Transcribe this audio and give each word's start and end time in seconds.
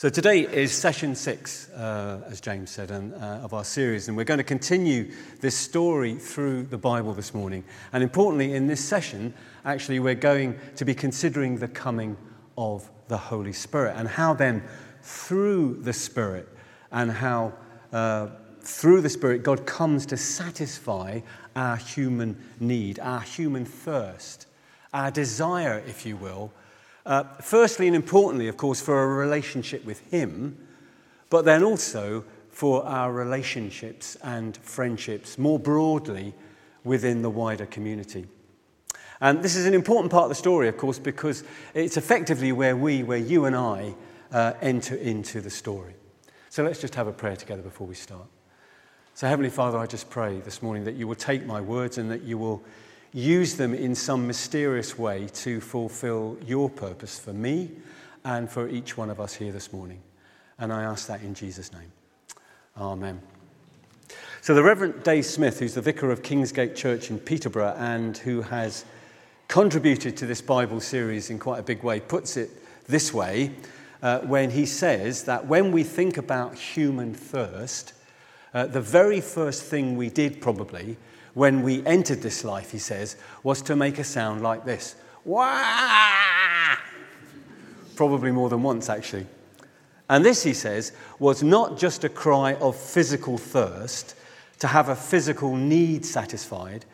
So 0.00 0.08
today 0.08 0.46
is 0.46 0.72
session 0.72 1.14
six, 1.14 1.68
uh, 1.72 2.22
as 2.26 2.40
James 2.40 2.70
said, 2.70 2.90
and, 2.90 3.12
uh, 3.12 3.44
of 3.44 3.52
our 3.52 3.64
series, 3.64 4.08
and 4.08 4.16
we're 4.16 4.24
going 4.24 4.38
to 4.38 4.44
continue 4.44 5.12
this 5.42 5.54
story 5.54 6.14
through 6.14 6.62
the 6.62 6.78
Bible 6.78 7.12
this 7.12 7.34
morning. 7.34 7.64
And 7.92 8.02
importantly, 8.02 8.54
in 8.54 8.66
this 8.66 8.82
session, 8.82 9.34
actually, 9.62 9.98
we're 9.98 10.14
going 10.14 10.58
to 10.76 10.86
be 10.86 10.94
considering 10.94 11.58
the 11.58 11.68
coming 11.68 12.16
of 12.56 12.90
the 13.08 13.18
Holy 13.18 13.52
Spirit 13.52 13.94
and 13.98 14.08
how 14.08 14.32
then, 14.32 14.62
through 15.02 15.82
the 15.82 15.92
Spirit, 15.92 16.48
and 16.90 17.12
how 17.12 17.52
uh, 17.92 18.28
through 18.62 19.02
the 19.02 19.10
Spirit, 19.10 19.42
God 19.42 19.66
comes 19.66 20.06
to 20.06 20.16
satisfy 20.16 21.20
our 21.54 21.76
human 21.76 22.42
need, 22.58 22.98
our 23.00 23.20
human 23.20 23.66
thirst, 23.66 24.46
our 24.94 25.10
desire, 25.10 25.84
if 25.86 26.06
you 26.06 26.16
will, 26.16 26.54
uh, 27.06 27.24
firstly 27.40 27.86
and 27.86 27.96
importantly, 27.96 28.48
of 28.48 28.56
course, 28.56 28.80
for 28.80 29.02
a 29.02 29.06
relationship 29.06 29.84
with 29.84 30.00
Him, 30.10 30.56
but 31.28 31.44
then 31.44 31.62
also 31.62 32.24
for 32.50 32.84
our 32.84 33.12
relationships 33.12 34.16
and 34.22 34.56
friendships 34.56 35.38
more 35.38 35.58
broadly 35.58 36.34
within 36.84 37.22
the 37.22 37.30
wider 37.30 37.66
community. 37.66 38.26
And 39.20 39.42
this 39.42 39.54
is 39.54 39.66
an 39.66 39.74
important 39.74 40.10
part 40.10 40.24
of 40.24 40.28
the 40.30 40.34
story, 40.34 40.68
of 40.68 40.76
course, 40.76 40.98
because 40.98 41.44
it's 41.74 41.96
effectively 41.96 42.52
where 42.52 42.76
we, 42.76 43.02
where 43.02 43.18
you 43.18 43.44
and 43.44 43.54
I, 43.54 43.94
uh, 44.32 44.54
enter 44.60 44.94
into 44.94 45.40
the 45.40 45.50
story. 45.50 45.94
So 46.48 46.64
let's 46.64 46.80
just 46.80 46.94
have 46.94 47.06
a 47.06 47.12
prayer 47.12 47.36
together 47.36 47.62
before 47.62 47.86
we 47.86 47.94
start. 47.94 48.26
So, 49.14 49.28
Heavenly 49.28 49.50
Father, 49.50 49.76
I 49.76 49.86
just 49.86 50.08
pray 50.08 50.40
this 50.40 50.62
morning 50.62 50.84
that 50.84 50.94
you 50.94 51.06
will 51.06 51.14
take 51.14 51.44
my 51.44 51.60
words 51.60 51.98
and 51.98 52.10
that 52.10 52.22
you 52.22 52.38
will 52.38 52.62
use 53.12 53.56
them 53.56 53.74
in 53.74 53.94
some 53.94 54.26
mysterious 54.26 54.98
way 54.98 55.26
to 55.34 55.60
fulfill 55.60 56.38
your 56.46 56.70
purpose 56.70 57.18
for 57.18 57.32
me 57.32 57.70
and 58.24 58.48
for 58.48 58.68
each 58.68 58.96
one 58.96 59.10
of 59.10 59.20
us 59.20 59.34
here 59.34 59.52
this 59.52 59.72
morning. 59.72 60.00
And 60.58 60.72
I 60.72 60.82
ask 60.82 61.06
that 61.08 61.22
in 61.22 61.34
Jesus' 61.34 61.72
name. 61.72 61.90
Amen. 62.76 63.20
So, 64.42 64.54
the 64.54 64.62
Reverend 64.62 65.02
Dave 65.02 65.26
Smith, 65.26 65.58
who's 65.58 65.74
the 65.74 65.82
vicar 65.82 66.10
of 66.10 66.22
Kingsgate 66.22 66.74
Church 66.74 67.10
in 67.10 67.18
Peterborough 67.18 67.74
and 67.76 68.16
who 68.16 68.42
has 68.42 68.84
contributed 69.48 70.16
to 70.18 70.26
this 70.26 70.40
Bible 70.40 70.80
series 70.80 71.30
in 71.30 71.38
quite 71.38 71.58
a 71.58 71.62
big 71.62 71.82
way, 71.82 72.00
puts 72.00 72.36
it 72.36 72.50
this 72.86 73.12
way 73.12 73.52
uh, 74.02 74.20
when 74.20 74.50
he 74.50 74.64
says 74.66 75.24
that 75.24 75.46
when 75.46 75.72
we 75.72 75.84
think 75.84 76.16
about 76.16 76.54
human 76.54 77.12
thirst, 77.12 77.92
uh, 78.54 78.66
the 78.66 78.80
very 78.80 79.20
first 79.20 79.64
thing 79.64 79.96
we 79.96 80.08
did 80.08 80.40
probably 80.40 80.96
when 81.34 81.62
we 81.62 81.84
entered 81.86 82.22
this 82.22 82.44
life, 82.44 82.70
he 82.70 82.78
says, 82.78 83.16
was 83.42 83.62
to 83.62 83.76
make 83.76 83.98
a 83.98 84.04
sound 84.04 84.42
like 84.42 84.64
this. 84.64 84.96
Wah! 85.24 86.76
Probably 87.96 88.30
more 88.30 88.48
than 88.48 88.62
once, 88.62 88.88
actually. 88.88 89.26
And 90.08 90.24
this, 90.24 90.42
he 90.42 90.54
says, 90.54 90.92
was 91.18 91.42
not 91.42 91.78
just 91.78 92.02
a 92.04 92.08
cry 92.08 92.54
of 92.54 92.74
physical 92.76 93.38
thirst 93.38 94.16
to 94.58 94.66
have 94.66 94.88
a 94.88 94.96
physical 94.96 95.54
need 95.56 96.04
satisfied, 96.04 96.84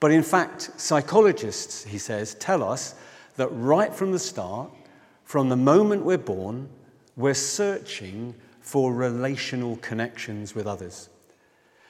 but 0.00 0.10
in 0.10 0.22
fact, 0.22 0.70
psychologists, 0.76 1.84
he 1.84 1.98
says, 1.98 2.34
tell 2.34 2.62
us 2.62 2.94
that 3.36 3.48
right 3.48 3.92
from 3.92 4.12
the 4.12 4.18
start, 4.18 4.70
from 5.24 5.48
the 5.48 5.56
moment 5.56 6.04
we're 6.04 6.18
born, 6.18 6.68
we're 7.16 7.34
searching 7.34 8.34
for 8.60 8.92
relational 8.92 9.76
connections 9.76 10.54
with 10.54 10.66
others. 10.66 11.08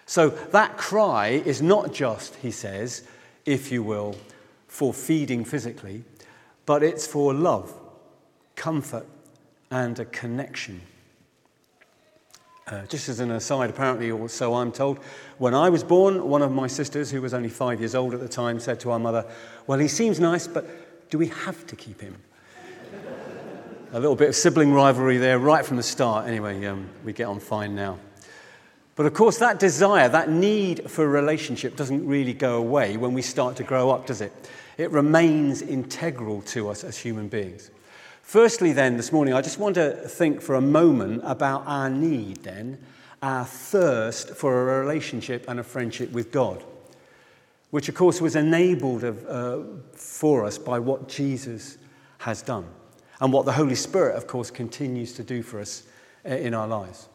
So 0.09 0.31
that 0.31 0.79
cry 0.79 1.43
is 1.45 1.61
not 1.61 1.93
just, 1.93 2.37
he 2.37 2.51
says, 2.51 3.03
if 3.45 3.71
you 3.71 3.83
will, 3.83 4.17
for 4.67 4.95
feeding 4.95 5.45
physically, 5.45 6.03
but 6.65 6.83
it's 6.83 7.07
for 7.07 7.35
love, 7.35 7.75
comfort, 8.57 9.07
and 9.71 9.99
a 9.99 10.07
connection. 10.07 10.81
Uh, 12.67 12.87
just 12.87 13.11
as 13.11 13.21
an 13.21 13.31
aside, 13.33 13.69
apparently, 13.69 14.11
or 14.11 14.31
so 14.31 14.55
I'm 14.55 14.73
told, 14.73 14.99
when 15.37 15.55
I 15.55 15.69
was 15.69 15.85
born, 15.85 16.27
one 16.27 16.41
of 16.41 16.53
my 16.53 16.69
sisters, 16.69 17.11
who 17.11 17.21
was 17.21 17.35
only 17.35 17.51
five 17.51 17.79
years 17.79 17.95
old 17.95 18.15
at 18.15 18.21
the 18.21 18.29
time, 18.29 18.59
said 18.61 18.81
to 18.81 18.93
our 18.93 18.99
mother, 18.99 19.27
Well, 19.67 19.79
he 19.79 19.89
seems 19.89 20.19
nice, 20.19 20.47
but 20.47 21.11
do 21.11 21.19
we 21.19 21.27
have 21.27 21.67
to 21.67 21.77
keep 21.77 22.01
him? 22.01 22.17
a 23.93 24.01
little 24.01 24.17
bit 24.17 24.31
of 24.31 24.37
sibling 24.37 24.73
rivalry 24.73 25.19
there 25.19 25.39
right 25.39 25.67
from 25.67 25.77
the 25.77 25.83
start. 25.83 26.27
Anyway, 26.27 26.65
um, 26.65 26.89
we 27.05 27.13
get 27.13 27.25
on 27.25 27.41
fine 27.41 27.75
now. 27.75 27.99
But 28.99 29.07
of 29.07 29.15
course, 29.15 29.39
that 29.39 29.61
desire, 29.61 30.09
that 30.09 30.29
need 30.29 30.91
for 30.91 31.05
a 31.05 31.09
relationship 31.09 31.77
doesn't 31.77 32.05
really 32.05 32.33
go 32.33 32.57
away 32.57 32.97
when 32.97 33.13
we 33.13 33.23
start 33.23 33.55
to 33.59 33.63
grow 33.63 33.91
up, 33.91 34.07
does 34.07 34.21
it? 34.21 34.33
It 34.77 34.91
remains 34.91 35.63
integral 35.63 36.43
to 36.47 36.69
us 36.69 36.83
as 36.83 36.99
human 36.99 37.29
beings. 37.29 37.71
Firstly, 38.23 38.73
then, 38.73 38.97
this 38.97 39.13
morning, 39.13 39.35
I 39.35 39.41
just 39.41 39.61
want 39.61 39.77
to 39.77 39.93
think 39.93 40.43
for 40.43 40.57
a 40.57 40.61
moment 40.61 41.23
about 41.25 41.63
our 41.65 41.89
need, 41.89 42.39
then, 42.39 42.77
our 43.23 43.45
thirst 43.45 44.31
for 44.31 44.69
a 44.69 44.81
relationship 44.81 45.45
and 45.47 45.61
a 45.61 45.63
friendship 45.63 46.11
with 46.11 46.33
God, 46.33 46.65
which, 47.71 47.89
of 47.89 47.95
course, 47.95 48.21
was 48.21 48.35
enabled 48.35 49.05
of, 49.05 49.25
uh, 49.29 49.61
for 49.93 50.45
us 50.45 50.59
by 50.59 50.81
what 50.81 51.09
Jesus 51.09 51.79
has 52.19 52.43
done 52.43 52.67
and 53.21 53.33
what 53.33 53.47
the 53.47 53.53
Holy 53.53 53.77
Spirit, 53.77 54.17
of 54.17 54.27
course, 54.27 54.51
continues 54.51 55.13
to 55.13 55.23
do 55.23 55.45
for 55.45 55.61
us 55.61 55.85
uh, 56.29 56.31
in 56.31 56.53
our 56.53 56.67
lives. 56.67 57.07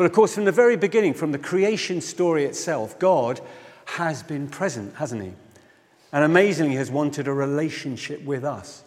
But 0.00 0.06
of 0.06 0.12
course, 0.12 0.34
from 0.34 0.46
the 0.46 0.50
very 0.50 0.78
beginning, 0.78 1.12
from 1.12 1.30
the 1.30 1.38
creation 1.38 2.00
story 2.00 2.46
itself, 2.46 2.98
God 2.98 3.38
has 3.84 4.22
been 4.22 4.48
present, 4.48 4.94
hasn't 4.94 5.22
He? 5.22 5.32
And 6.10 6.24
amazingly, 6.24 6.76
has 6.76 6.90
wanted 6.90 7.28
a 7.28 7.34
relationship 7.34 8.24
with 8.24 8.42
us, 8.42 8.82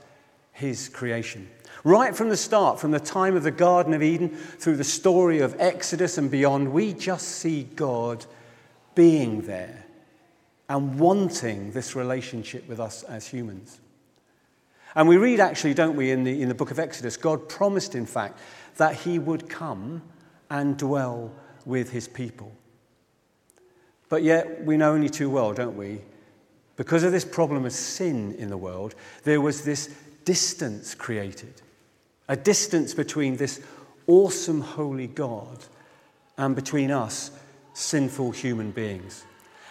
His 0.54 0.90
creation. 0.90 1.52
Right 1.84 2.16
from 2.16 2.30
the 2.30 2.36
start, 2.36 2.80
from 2.80 2.90
the 2.90 3.00
time 3.00 3.36
of 3.36 3.44
the 3.44 3.52
Garden 3.52 3.94
of 3.94 4.02
Eden 4.02 4.30
through 4.30 4.78
the 4.78 4.84
story 4.84 5.40
of 5.40 5.56
Exodus 5.60 6.18
and 6.18 6.32
beyond, 6.32 6.74
we 6.74 6.94
just 6.94 7.28
see 7.28 7.62
God 7.62 8.26
being 8.96 9.42
there 9.42 9.86
and 10.68 11.00
wanting 11.00 11.74
this 11.74 11.96
relationship 11.96 12.68
with 12.68 12.80
us 12.80 13.04
as 13.04 13.28
humans. 13.28 13.80
And 14.96 15.08
we 15.08 15.18
read, 15.18 15.40
actually, 15.40 15.76
don't 15.76 15.96
we, 15.96 16.10
in 16.10 16.24
the, 16.24 16.42
in 16.42 16.50
the 16.50 16.56
book 16.56 16.72
of 16.72 16.80
Exodus, 16.80 17.18
God 17.18 17.48
promised, 17.48 17.94
in 17.94 18.08
fact, 18.08 18.40
that 18.78 18.96
He 18.96 19.20
would 19.20 19.48
come 19.48 20.02
and 20.54 20.78
dwell 20.78 21.32
with 21.66 21.90
his 21.90 22.08
people. 22.08 22.56
But 24.08 24.22
yet, 24.22 24.64
we 24.64 24.78
know 24.78 24.94
only 24.94 25.10
too 25.10 25.30
well, 25.30 25.52
don't 25.52 25.76
we? 25.76 26.00
Because 26.76 27.04
of 27.04 27.12
this 27.12 27.26
problem 27.26 27.66
of 27.66 27.74
sin 27.74 28.36
in 28.36 28.50
the 28.50 28.58
world, 28.58 28.94
there 29.24 29.42
was 29.42 29.64
this 29.64 29.94
distance 30.24 30.96
created 30.96 31.62
a 32.30 32.38
distance 32.38 32.94
between 32.94 33.36
this 33.36 33.62
awesome, 34.08 34.62
holy 34.62 35.08
God 35.08 35.58
and 36.38 36.56
between 36.56 36.90
us, 36.90 37.32
sinful 37.74 38.32
human 38.32 38.72
beings. 38.72 39.26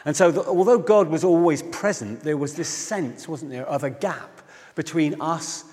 And 0.04 0.14
so, 0.14 0.30
the, 0.30 0.44
although 0.44 0.78
God 0.78 1.08
was 1.08 1.24
always 1.24 1.62
present, 1.62 2.20
there 2.20 2.36
was 2.36 2.54
this 2.54 2.68
sense, 2.68 3.26
wasn't 3.26 3.52
there, 3.52 3.66
of 3.66 3.84
a 3.84 3.90
gap 3.90 4.42
between 4.74 5.18
us 5.20 5.64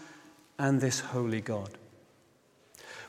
and 0.57 0.79
this 0.79 1.01
holy 1.01 1.41
God. 1.41 1.69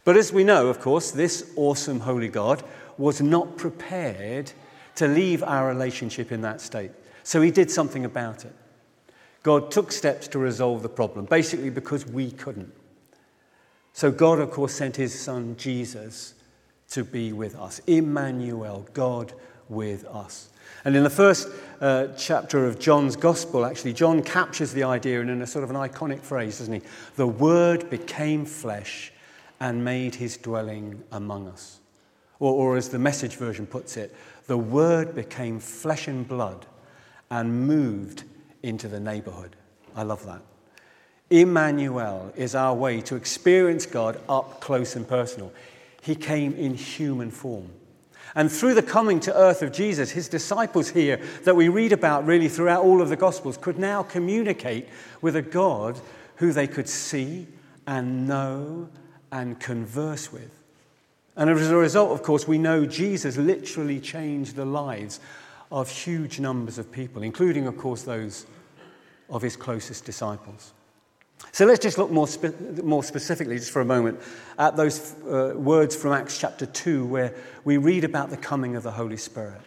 But 0.04 0.16
as 0.16 0.32
we 0.32 0.44
know, 0.44 0.68
of 0.68 0.80
course, 0.80 1.10
this 1.10 1.52
awesome 1.56 2.00
holy 2.00 2.28
God 2.28 2.62
was 2.96 3.20
not 3.20 3.56
prepared 3.56 4.52
to 4.96 5.06
leave 5.06 5.42
our 5.42 5.68
relationship 5.68 6.32
in 6.32 6.42
that 6.42 6.60
state. 6.60 6.90
So 7.22 7.40
he 7.40 7.50
did 7.50 7.70
something 7.70 8.04
about 8.04 8.44
it. 8.44 8.54
God 9.42 9.70
took 9.70 9.92
steps 9.92 10.28
to 10.28 10.38
resolve 10.38 10.82
the 10.82 10.88
problem, 10.88 11.24
basically 11.24 11.70
because 11.70 12.06
we 12.06 12.30
couldn't. 12.30 12.72
So 13.92 14.10
God, 14.10 14.38
of 14.38 14.50
course, 14.50 14.74
sent 14.74 14.96
his 14.96 15.18
son 15.18 15.56
Jesus 15.56 16.34
to 16.90 17.04
be 17.04 17.32
with 17.32 17.56
us. 17.56 17.80
Emmanuel, 17.86 18.86
God 18.92 19.32
with 19.68 20.04
us. 20.06 20.50
And 20.84 20.96
in 20.96 21.02
the 21.02 21.10
first 21.10 21.48
uh, 21.80 22.08
chapter 22.16 22.66
of 22.66 22.78
John's 22.78 23.16
Gospel, 23.16 23.64
actually, 23.64 23.92
John 23.92 24.22
captures 24.22 24.72
the 24.72 24.84
idea 24.84 25.20
in 25.20 25.42
a 25.42 25.46
sort 25.46 25.64
of 25.64 25.70
an 25.70 25.76
iconic 25.76 26.20
phrase, 26.20 26.58
doesn't 26.58 26.74
he? 26.74 26.82
The 27.16 27.26
Word 27.26 27.90
became 27.90 28.44
flesh 28.44 29.12
and 29.60 29.84
made 29.84 30.14
his 30.14 30.36
dwelling 30.36 31.02
among 31.12 31.48
us. 31.48 31.80
Or, 32.38 32.54
or, 32.54 32.76
as 32.76 32.88
the 32.88 32.98
message 32.98 33.36
version 33.36 33.66
puts 33.66 33.98
it, 33.98 34.14
the 34.46 34.56
word 34.56 35.14
became 35.14 35.60
flesh 35.60 36.08
and 36.08 36.26
blood 36.26 36.64
and 37.30 37.66
moved 37.66 38.24
into 38.62 38.88
the 38.88 38.98
neighborhood. 38.98 39.56
I 39.94 40.04
love 40.04 40.24
that. 40.24 40.40
Emmanuel 41.28 42.32
is 42.34 42.54
our 42.54 42.74
way 42.74 43.00
to 43.02 43.14
experience 43.14 43.86
God 43.86 44.18
up 44.28 44.60
close 44.60 44.96
and 44.96 45.06
personal. 45.06 45.52
He 46.00 46.14
came 46.14 46.54
in 46.54 46.74
human 46.74 47.30
form. 47.30 47.70
And 48.34 48.50
through 48.50 48.74
the 48.74 48.82
coming 48.82 49.20
to 49.20 49.36
earth 49.36 49.62
of 49.62 49.72
Jesus, 49.72 50.10
his 50.10 50.28
disciples 50.28 50.88
here 50.88 51.20
that 51.44 51.56
we 51.56 51.68
read 51.68 51.92
about 51.92 52.26
really 52.26 52.48
throughout 52.48 52.84
all 52.84 53.02
of 53.02 53.08
the 53.08 53.16
Gospels 53.16 53.56
could 53.56 53.78
now 53.78 54.02
communicate 54.02 54.88
with 55.20 55.36
a 55.36 55.42
God 55.42 56.00
who 56.36 56.52
they 56.52 56.66
could 56.66 56.88
see 56.88 57.46
and 57.86 58.26
know 58.26 58.88
and 59.32 59.58
converse 59.58 60.32
with. 60.32 60.50
And 61.36 61.48
as 61.48 61.70
a 61.70 61.76
result, 61.76 62.12
of 62.12 62.22
course, 62.22 62.46
we 62.46 62.58
know 62.58 62.86
Jesus 62.86 63.36
literally 63.36 64.00
changed 64.00 64.56
the 64.56 64.64
lives 64.64 65.20
of 65.70 65.88
huge 65.88 66.40
numbers 66.40 66.78
of 66.78 66.90
people, 66.90 67.22
including, 67.22 67.66
of 67.66 67.78
course, 67.78 68.02
those 68.02 68.46
of 69.28 69.42
his 69.42 69.56
closest 69.56 70.04
disciples. 70.04 70.72
So 71.52 71.64
let's 71.64 71.80
just 71.80 71.96
look 71.96 72.10
more, 72.10 72.28
spe- 72.28 72.82
more 72.82 73.02
specifically, 73.02 73.56
just 73.56 73.70
for 73.70 73.80
a 73.80 73.84
moment, 73.84 74.20
at 74.58 74.76
those 74.76 75.14
uh, 75.22 75.54
words 75.56 75.96
from 75.96 76.12
Acts 76.12 76.38
chapter 76.38 76.66
2, 76.66 77.06
where 77.06 77.34
we 77.64 77.76
read 77.76 78.04
about 78.04 78.30
the 78.30 78.36
coming 78.36 78.76
of 78.76 78.82
the 78.82 78.90
Holy 78.90 79.16
Spirit. 79.16 79.60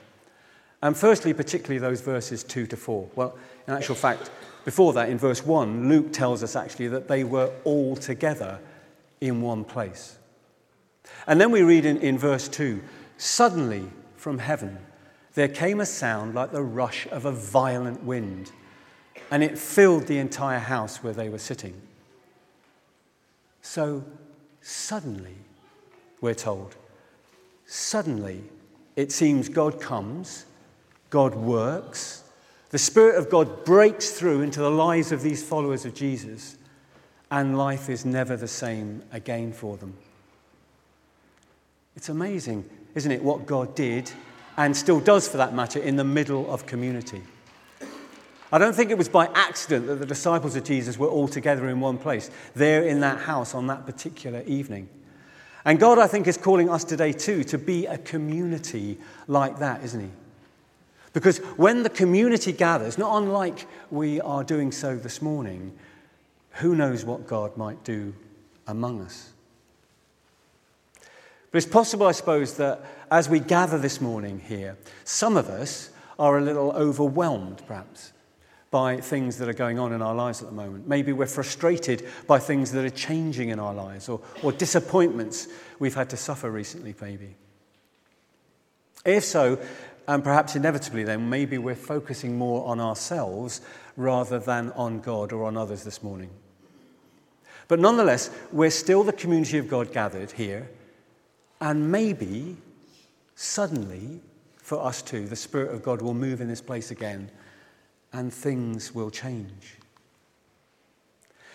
And 0.82 0.96
firstly, 0.96 1.34
particularly 1.34 1.80
those 1.80 2.02
verses 2.02 2.44
2 2.44 2.68
to 2.68 2.78
4. 2.78 3.10
Well, 3.16 3.38
in 3.68 3.74
actual 3.74 3.96
fact, 3.96 4.30
before 4.66 4.94
that, 4.94 5.10
in 5.10 5.18
verse 5.18 5.46
1, 5.46 5.90
Luke 5.90 6.14
tells 6.14 6.44
us 6.44 6.56
actually 6.56 6.90
that 6.90 7.08
they 7.08 7.24
were 7.24 7.52
all 7.64 7.96
together 7.96 8.60
in 9.28 9.42
one 9.42 9.64
place. 9.64 10.18
And 11.28 11.40
then 11.40 11.52
we 11.52 11.62
read 11.62 11.86
in, 11.86 11.98
in 12.00 12.18
verse 12.18 12.48
2 12.48 12.82
Suddenly 13.18 13.90
from 14.18 14.40
heaven 14.40 14.78
there 15.34 15.48
came 15.48 15.80
a 15.80 15.86
sound 15.86 16.36
like 16.36 16.52
the 16.52 16.62
rush 16.62 17.08
of 17.08 17.26
a 17.26 17.32
violent 17.32 18.04
wind, 18.04 18.52
and 19.32 19.44
it 19.44 19.58
filled 19.58 20.08
the 20.08 20.20
entire 20.20 20.60
house 20.60 21.04
where 21.04 21.14
they 21.14 21.30
were 21.30 21.40
sitting. 21.40 21.74
So 23.62 24.04
suddenly, 24.62 25.36
we're 26.22 26.34
told, 26.34 26.76
suddenly 27.66 28.44
it 28.96 29.12
seems 29.12 29.50
God 29.50 29.82
comes, 29.82 30.46
God 31.10 31.34
works, 31.34 32.24
the 32.70 32.78
Spirit 32.78 33.18
of 33.18 33.30
God 33.30 33.66
breaks 33.66 34.12
through 34.12 34.42
into 34.42 34.60
the 34.60 34.70
lives 34.70 35.12
of 35.12 35.22
these 35.22 35.44
followers 35.44 35.86
of 35.86 35.94
Jesus, 35.94 36.58
and 37.34 37.58
life 37.58 37.90
is 37.90 38.06
never 38.06 38.38
the 38.38 38.48
same 38.48 39.02
again 39.12 39.52
for 39.52 39.76
them. 39.76 39.96
It's 41.96 42.10
amazing, 42.10 42.64
isn't 42.94 43.12
it, 43.12 43.24
what 43.24 43.48
God 43.48 43.74
did 43.74 44.12
and 44.56 44.78
still 44.78 45.00
does 45.00 45.28
for 45.28 45.38
that 45.38 45.56
matter 45.56 45.80
in 45.80 45.96
the 45.96 46.04
middle 46.04 46.54
of 46.54 46.68
community. 46.68 47.24
I 48.52 48.60
don't 48.60 48.76
think 48.76 48.92
it 48.92 49.00
was 49.00 49.10
by 49.10 49.30
accident 49.34 49.88
that 49.88 49.96
the 49.96 50.06
disciples 50.06 50.56
of 50.56 50.64
Jesus 50.64 51.00
were 51.00 51.08
all 51.08 51.28
together 51.28 51.68
in 51.70 51.80
one 51.80 51.98
place, 51.98 52.30
there 52.54 52.84
in 52.84 53.00
that 53.00 53.22
house 53.22 53.56
on 53.56 53.66
that 53.66 53.88
particular 53.88 54.44
evening. 54.44 54.88
And 55.66 55.80
God, 55.80 55.98
I 55.98 56.06
think, 56.06 56.28
is 56.28 56.38
calling 56.38 56.70
us 56.70 56.84
today 56.84 57.14
too 57.14 57.44
to 57.46 57.58
be 57.58 57.88
a 57.88 57.98
community 57.98 59.00
like 59.28 59.58
that, 59.58 59.84
isn't 59.84 60.02
He? 60.02 60.12
Because 61.14 61.40
when 61.58 61.82
the 61.82 61.90
community 61.90 62.52
gathers, 62.52 63.00
not 63.00 63.18
unlike 63.18 63.66
we 63.90 64.22
are 64.22 64.44
doing 64.44 64.72
so 64.72 64.96
this 64.96 65.20
morning, 65.20 65.74
who 66.54 66.76
knows 66.76 67.04
what 67.04 67.28
God 67.28 67.58
might 67.58 67.84
do 67.84 68.14
among 68.68 69.02
us? 69.02 69.32
But 71.52 71.58
it's 71.58 71.72
possible, 71.72 72.08
I 72.08 72.14
suppose, 72.14 72.56
that 72.56 72.84
as 73.12 73.30
we 73.30 73.40
gather 73.40 73.78
this 73.78 74.02
morning 74.02 74.40
here, 74.40 74.76
some 75.04 75.38
of 75.38 75.50
us 75.50 75.92
are 76.18 76.38
a 76.38 76.42
little 76.42 76.72
overwhelmed, 76.72 77.62
perhaps, 77.68 78.12
by 78.72 78.98
things 78.98 79.38
that 79.38 79.48
are 79.48 79.54
going 79.54 79.78
on 79.78 79.94
in 79.94 80.02
our 80.02 80.16
lives 80.16 80.42
at 80.42 80.48
the 80.48 80.56
moment. 80.56 80.88
Maybe 80.88 81.14
we're 81.14 81.28
frustrated 81.28 82.08
by 82.26 82.40
things 82.40 82.72
that 82.72 82.84
are 82.84 82.90
changing 82.90 83.50
in 83.50 83.60
our 83.60 83.74
lives 83.74 84.10
or, 84.10 84.20
or 84.42 84.52
disappointments 84.52 85.48
we've 85.78 85.94
had 85.94 86.10
to 86.10 86.18
suffer 86.18 86.50
recently, 86.50 86.96
maybe. 87.00 87.36
If 89.06 89.24
so, 89.24 89.60
and 90.08 90.24
perhaps 90.24 90.56
inevitably 90.56 91.04
then, 91.04 91.30
maybe 91.30 91.58
we're 91.58 91.76
focusing 91.76 92.38
more 92.38 92.66
on 92.66 92.80
ourselves 92.80 93.62
rather 93.96 94.40
than 94.40 94.72
on 94.72 95.02
God 95.02 95.32
or 95.32 95.46
on 95.46 95.56
others 95.56 95.84
this 95.84 96.02
morning. 96.02 96.32
But 97.74 97.80
nonetheless, 97.80 98.30
we're 98.52 98.70
still 98.70 99.02
the 99.02 99.12
community 99.12 99.58
of 99.58 99.68
God 99.68 99.92
gathered 99.92 100.32
here 100.32 100.70
and 101.60 101.92
maybe, 101.92 102.56
suddenly, 103.34 104.22
for 104.58 104.80
us 104.80 105.02
too, 105.02 105.28
the 105.28 105.36
Spirit 105.36 105.74
of 105.74 105.82
God 105.82 106.00
will 106.00 106.14
move 106.14 106.40
in 106.40 106.48
this 106.48 106.62
place 106.62 106.92
again 106.92 107.32
and 108.12 108.32
things 108.32 108.94
will 108.94 109.10
change. 109.10 109.80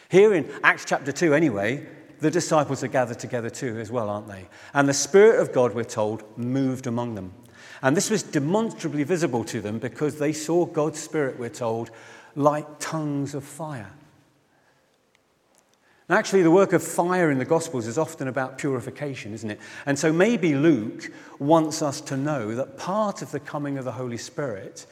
Here 0.09 0.35
in 0.35 0.51
Acts 0.65 0.85
chapter 0.85 1.13
2, 1.13 1.35
anyway, 1.35 1.87
the 2.19 2.33
disciples 2.33 2.83
are 2.83 2.89
gathered 2.89 3.21
together 3.21 3.49
too, 3.49 3.79
as 3.79 3.93
well, 3.93 4.11
aren't 4.11 4.27
they? 4.27 4.49
And 4.75 4.89
the 4.89 4.95
Spirit 4.95 5.41
of 5.41 5.53
God, 5.53 5.73
we're 5.73 5.85
told, 5.85 6.25
moved 6.37 6.89
among 6.89 7.15
them. 7.15 7.33
And 7.81 7.97
this 7.97 8.11
was 8.11 8.25
demonstrably 8.25 9.05
visible 9.05 9.45
to 9.45 9.61
them 9.61 9.79
because 9.79 10.19
they 10.19 10.33
saw 10.33 10.67
God's 10.67 10.99
Spirit, 10.99 11.39
we're 11.39 11.49
told, 11.49 11.93
like 12.35 12.67
tongues 12.81 13.37
of 13.37 13.45
fire. 13.45 13.93
Actually, 16.11 16.43
the 16.43 16.51
work 16.51 16.73
of 16.73 16.83
fire 16.83 17.31
in 17.31 17.39
the 17.39 17.45
Gospels 17.45 17.87
is 17.87 17.99
often 17.99 18.29
about 18.29 18.57
purification, 18.57 19.35
isn't 19.35 19.51
it? 19.51 19.61
And 19.85 19.99
so 19.99 20.11
maybe 20.11 20.55
Luke 20.55 21.13
wants 21.39 21.83
us 21.83 22.01
to 22.03 22.17
know 22.17 22.55
that 22.55 22.79
part 22.79 23.21
of 23.21 23.31
the 23.31 23.41
coming 23.41 23.77
of 23.77 23.85
the 23.85 23.93
Holy 23.93 24.17
Spirit 24.17 24.87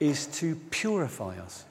is 0.00 0.26
to 0.26 0.56
purify 0.70 1.38
us. 1.38 1.64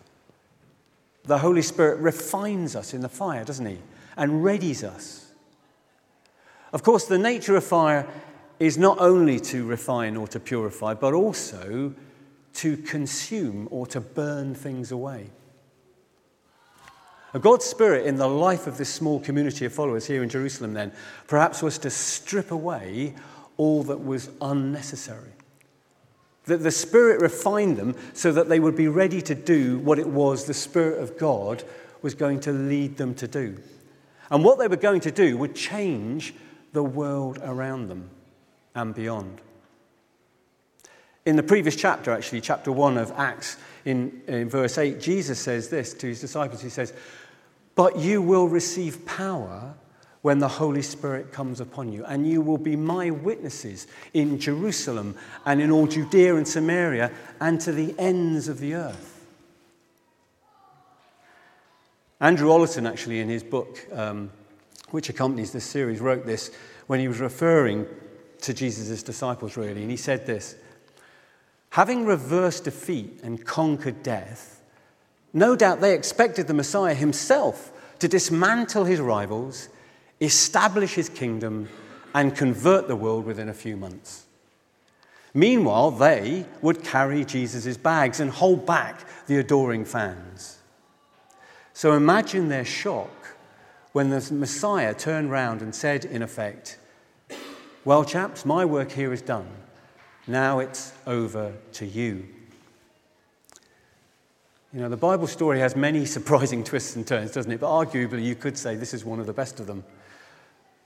The 1.24 1.40
Holy 1.40 1.64
Spirit 1.64 2.00
refines 2.02 2.76
us 2.76 2.94
in 2.94 3.02
the 3.02 3.10
fire, 3.10 3.44
doesn't 3.44 3.66
he? 3.66 3.80
And 4.16 4.44
readies 4.44 4.84
us. 4.84 5.32
Of 6.72 6.84
course, 6.84 7.06
the 7.06 7.18
nature 7.18 7.56
of 7.56 7.64
fire 7.64 8.08
is 8.60 8.78
not 8.78 9.00
only 9.00 9.40
to 9.40 9.66
refine 9.66 10.16
or 10.16 10.28
to 10.28 10.40
purify, 10.40 10.94
but 10.94 11.14
also 11.14 11.94
to 12.56 12.78
consume 12.78 13.68
or 13.72 13.88
to 13.88 14.00
burn 14.00 14.54
things 14.54 14.92
away. 14.92 15.32
God's 17.40 17.66
Spirit 17.66 18.06
in 18.06 18.18
the 18.18 18.28
life 18.28 18.68
of 18.68 18.78
this 18.78 18.94
small 18.94 19.20
community 19.20 19.66
of 19.66 19.74
followers 19.74 20.06
here 20.06 20.22
in 20.22 20.30
Jerusalem, 20.30 20.74
then, 20.74 20.92
perhaps 21.28 21.64
was 21.64 21.80
to 21.80 21.90
strip 21.90 22.52
away 22.52 23.16
all 23.58 23.84
that 23.84 24.04
was 24.04 24.30
unnecessary. 24.42 25.32
That 26.46 26.62
the 26.62 26.72
Spirit 26.72 27.22
refined 27.22 27.78
them 27.78 27.96
so 28.14 28.32
that 28.34 28.50
they 28.50 28.60
would 28.60 28.76
be 28.76 28.88
ready 28.88 29.22
to 29.24 29.36
do 29.36 29.80
what 29.80 29.98
it 29.98 30.08
was 30.08 30.46
the 30.46 30.54
Spirit 30.54 31.02
of 31.02 31.18
God 31.18 31.64
was 32.02 32.14
going 32.14 32.42
to 32.42 32.52
lead 32.52 32.98
them 32.98 33.16
to 33.16 33.28
do. 33.28 33.58
And 34.30 34.44
what 34.44 34.60
they 34.60 34.68
were 34.68 34.76
going 34.76 35.02
to 35.02 35.12
do 35.12 35.38
would 35.38 35.56
change 35.56 36.34
the 36.74 36.84
world 36.84 37.40
around 37.42 37.88
them 37.88 38.10
and 38.76 38.94
beyond. 38.94 39.42
In 41.26 41.38
the 41.38 41.44
previous 41.44 41.76
chapter, 41.76 42.12
actually, 42.12 42.42
chapter 42.42 42.72
1 42.72 42.98
of 42.98 43.12
Acts, 43.12 43.58
in, 43.86 44.22
in 44.28 44.50
verse 44.50 44.78
8, 44.78 45.00
Jesus 45.00 45.40
says 45.40 45.70
this 45.70 45.94
to 45.94 46.08
his 46.08 46.20
disciples 46.20 46.62
He 46.62 46.70
says, 46.70 46.94
but 47.76 47.98
you 47.98 48.22
will 48.22 48.48
receive 48.48 49.06
power 49.06 49.76
when 50.22 50.40
the 50.40 50.48
Holy 50.48 50.82
Spirit 50.82 51.34
comes 51.34 51.60
upon 51.60 51.92
you, 51.92 52.06
and 52.06 52.26
you 52.26 52.42
will 52.42 52.58
be 52.58 52.78
my 52.78 53.10
witnesses 53.10 53.88
in 54.14 54.40
Jerusalem 54.40 55.16
and 55.46 55.62
in 55.62 55.70
all 55.70 55.86
Judea 55.86 56.36
and 56.36 56.48
Samaria 56.48 57.12
and 57.42 57.60
to 57.62 57.74
the 57.74 57.94
ends 58.00 58.48
of 58.48 58.60
the 58.60 58.74
earth. 58.74 59.26
Andrew 62.22 62.48
Ollerton, 62.48 62.90
actually, 62.90 63.20
in 63.20 63.28
his 63.28 63.44
book, 63.44 63.86
um, 63.92 64.32
which 64.92 65.10
accompanies 65.10 65.52
this 65.52 65.66
series, 65.66 66.00
wrote 66.00 66.26
this 66.26 66.52
when 66.88 67.02
he 67.02 67.10
was 67.10 67.20
referring 67.20 67.86
to 68.44 68.54
Jesus' 68.54 69.04
disciples, 69.04 69.58
really, 69.58 69.82
and 69.82 69.92
he 69.92 69.98
said 69.98 70.26
this 70.26 70.56
Having 71.72 72.06
reversed 72.06 72.64
defeat 72.64 73.20
and 73.24 73.44
conquered 73.44 74.04
death, 74.04 74.62
no 75.34 75.56
doubt 75.56 75.82
they 75.82 75.96
expected 75.96 76.48
the 76.48 76.54
Messiah 76.54 76.94
himself 76.94 77.72
to 78.00 78.08
dismantle 78.08 78.86
his 78.86 79.00
rivals, 79.00 79.70
establish 80.22 80.94
his 80.94 81.10
kingdom, 81.10 81.70
and 82.14 82.36
convert 82.36 82.88
the 82.88 82.96
world 82.96 83.26
within 83.26 83.50
a 83.50 83.54
few 83.54 83.76
months. 83.76 84.26
Meanwhile, 85.34 85.92
they 85.92 86.46
would 86.62 86.84
carry 86.84 87.26
Jesus' 87.26 87.76
bags 87.76 88.20
and 88.20 88.30
hold 88.30 88.66
back 88.68 89.08
the 89.26 89.38
adoring 89.38 89.84
fans. 89.84 90.60
So 91.74 91.94
imagine 91.94 92.50
their 92.50 92.66
shock 92.66 93.10
when 93.94 94.10
the 94.10 94.32
Messiah 94.32 94.94
turned 94.94 95.32
round 95.32 95.62
and 95.62 95.74
said, 95.74 96.06
in 96.06 96.22
effect, 96.22 96.78
Well, 97.84 98.06
chaps, 98.06 98.46
my 98.46 98.64
work 98.64 98.92
here 98.92 99.12
is 99.12 99.22
done. 99.22 99.48
Now 100.28 100.60
it's 100.60 100.94
over 101.08 101.54
to 101.74 101.86
you. 101.86 102.28
You 104.74 104.80
know, 104.80 104.90
the 104.90 104.98
Bible 104.98 105.28
story 105.28 105.60
has 105.60 105.76
many 105.76 106.06
surprising 106.08 106.64
twists 106.64 106.96
and 106.96 107.06
turns, 107.06 107.32
doesn't 107.32 107.52
it? 107.52 107.60
But 107.60 107.70
arguably, 107.70 108.24
you 108.24 108.36
could 108.36 108.58
say 108.58 108.76
this 108.76 108.94
is 108.94 109.06
one 109.06 109.20
of 109.20 109.28
the 109.28 109.34
best 109.34 109.60
of 109.60 109.68
them. 109.68 109.84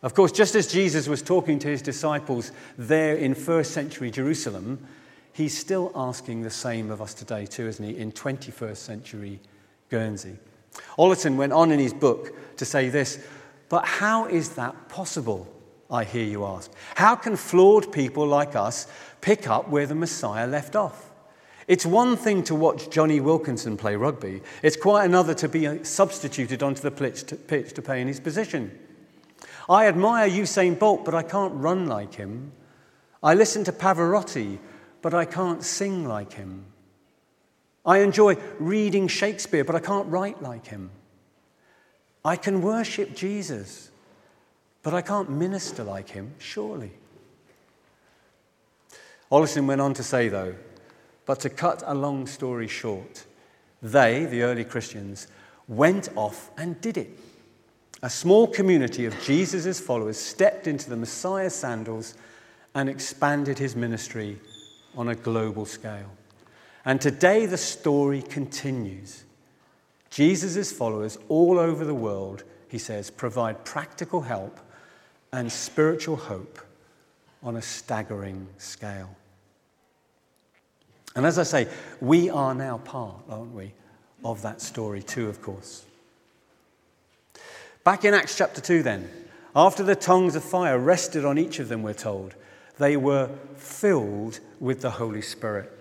Of 0.03 0.13
course, 0.13 0.31
just 0.31 0.55
as 0.55 0.71
Jesus 0.71 1.07
was 1.07 1.21
talking 1.21 1.57
to 1.59 1.67
his 1.67 1.81
disciples 1.81 2.51
there 2.77 3.15
in 3.15 3.33
first 3.33 3.71
century 3.71 4.11
Jerusalem, 4.11 4.85
he's 5.33 5.57
still 5.57 5.91
asking 5.95 6.43
the 6.43 6.49
same 6.49 6.91
of 6.91 7.01
us 7.01 7.13
today, 7.13 7.45
too, 7.45 7.67
isn't 7.67 7.83
he, 7.83 7.97
in 7.97 8.11
21st 8.11 8.77
century 8.77 9.39
Guernsey. 9.89 10.37
Ollerton 10.99 11.37
went 11.37 11.53
on 11.53 11.71
in 11.71 11.79
his 11.79 11.93
book 11.93 12.57
to 12.57 12.65
say 12.65 12.89
this 12.89 13.25
But 13.69 13.85
how 13.85 14.25
is 14.25 14.49
that 14.49 14.89
possible? 14.89 15.47
I 15.89 16.03
hear 16.03 16.25
you 16.25 16.45
ask. 16.45 16.69
How 16.95 17.15
can 17.15 17.37
flawed 17.37 17.93
people 17.93 18.27
like 18.27 18.55
us 18.55 18.87
pick 19.21 19.47
up 19.47 19.69
where 19.69 19.87
the 19.87 19.95
Messiah 19.95 20.45
left 20.45 20.75
off? 20.75 21.06
It's 21.67 21.85
one 21.85 22.15
thing 22.15 22.43
to 22.43 22.55
watch 22.55 22.89
Jonny 22.89 23.19
Wilkinson 23.19 23.75
play 23.75 23.95
rugby, 23.97 24.41
it's 24.63 24.77
quite 24.77 25.05
another 25.05 25.33
to 25.35 25.49
be 25.49 25.83
substituted 25.83 26.63
onto 26.63 26.81
the 26.81 26.91
pitch 26.91 27.25
to, 27.73 27.81
play 27.81 28.01
in 28.01 28.07
his 28.07 28.21
position. 28.21 28.77
I 29.69 29.87
admire 29.87 30.29
Usain 30.29 30.79
Bolt, 30.79 31.03
but 31.03 31.13
I 31.13 31.23
can't 31.23 31.53
run 31.55 31.87
like 31.87 32.15
him. 32.15 32.53
I 33.21 33.33
listen 33.33 33.65
to 33.65 33.73
Pavarotti, 33.73 34.59
but 35.01 35.13
I 35.13 35.25
can't 35.25 35.61
sing 35.61 36.07
like 36.07 36.33
him. 36.33 36.65
I 37.85 37.99
enjoy 37.99 38.37
reading 38.59 39.09
Shakespeare, 39.09 39.65
but 39.65 39.75
I 39.75 39.79
can't 39.79 40.07
write 40.07 40.41
like 40.41 40.67
him. 40.67 40.91
I 42.23 42.37
can 42.37 42.61
worship 42.61 43.13
Jesus, 43.15 43.91
but 44.83 44.93
I 44.93 45.01
can't 45.01 45.29
minister 45.29 45.83
like 45.83 46.09
him, 46.09 46.33
surely. 46.37 46.91
Oliphant 49.29 49.67
went 49.67 49.81
on 49.81 49.93
to 49.95 50.03
say, 50.03 50.29
though, 50.29 50.55
but 51.27 51.41
to 51.41 51.49
cut 51.49 51.83
a 51.85 51.93
long 51.93 52.25
story 52.25 52.67
short, 52.67 53.25
they, 53.83 54.25
the 54.25 54.41
early 54.41 54.63
Christians, 54.63 55.27
went 55.67 56.09
off 56.15 56.49
and 56.57 56.79
did 56.81 56.97
it. 56.97 57.19
A 58.01 58.09
small 58.09 58.47
community 58.47 59.05
of 59.05 59.21
Jesus' 59.21 59.79
followers 59.79 60.17
stepped 60.17 60.67
into 60.67 60.89
the 60.89 60.95
Messiah's 60.95 61.53
sandals 61.53 62.15
and 62.73 62.87
expanded 62.87 63.59
his 63.59 63.75
ministry 63.75 64.39
on 64.95 65.09
a 65.09 65.15
global 65.15 65.65
scale. 65.65 66.11
And 66.85 67.01
today 67.01 67.45
the 67.45 67.57
story 67.57 68.21
continues. 68.21 69.25
Jesus' 70.09 70.71
followers 70.71 71.17
all 71.27 71.59
over 71.59 71.83
the 71.83 71.93
world, 71.93 72.45
he 72.69 72.77
says, 72.77 73.09
provide 73.09 73.65
practical 73.65 74.21
help 74.21 74.59
and 75.33 75.51
spiritual 75.51 76.15
hope 76.15 76.59
on 77.43 77.57
a 77.57 77.61
staggering 77.61 78.47
scale. 78.57 79.16
And 81.17 81.25
as 81.25 81.39
I 81.39 81.43
say, 81.43 81.67
we 81.99 82.29
are 82.29 82.53
now 82.53 82.77
part, 82.77 83.15
aren't 83.27 83.55
we, 83.55 83.73
of 84.23 84.43
that 84.43 84.61
story 84.61 85.01
too, 85.01 85.29
of 85.29 85.41
course. 85.41 85.83
Back 87.83 88.05
in 88.05 88.13
Acts 88.13 88.37
chapter 88.37 88.61
2, 88.61 88.83
then, 88.83 89.09
after 89.55 89.81
the 89.81 89.95
tongues 89.95 90.35
of 90.35 90.43
fire 90.43 90.77
rested 90.77 91.25
on 91.25 91.39
each 91.39 91.57
of 91.57 91.69
them, 91.69 91.81
we're 91.81 91.95
told, 91.95 92.35
they 92.77 92.97
were 92.97 93.31
filled 93.55 94.39
with 94.59 94.81
the 94.81 94.91
Holy 94.91 95.23
Spirit. 95.23 95.71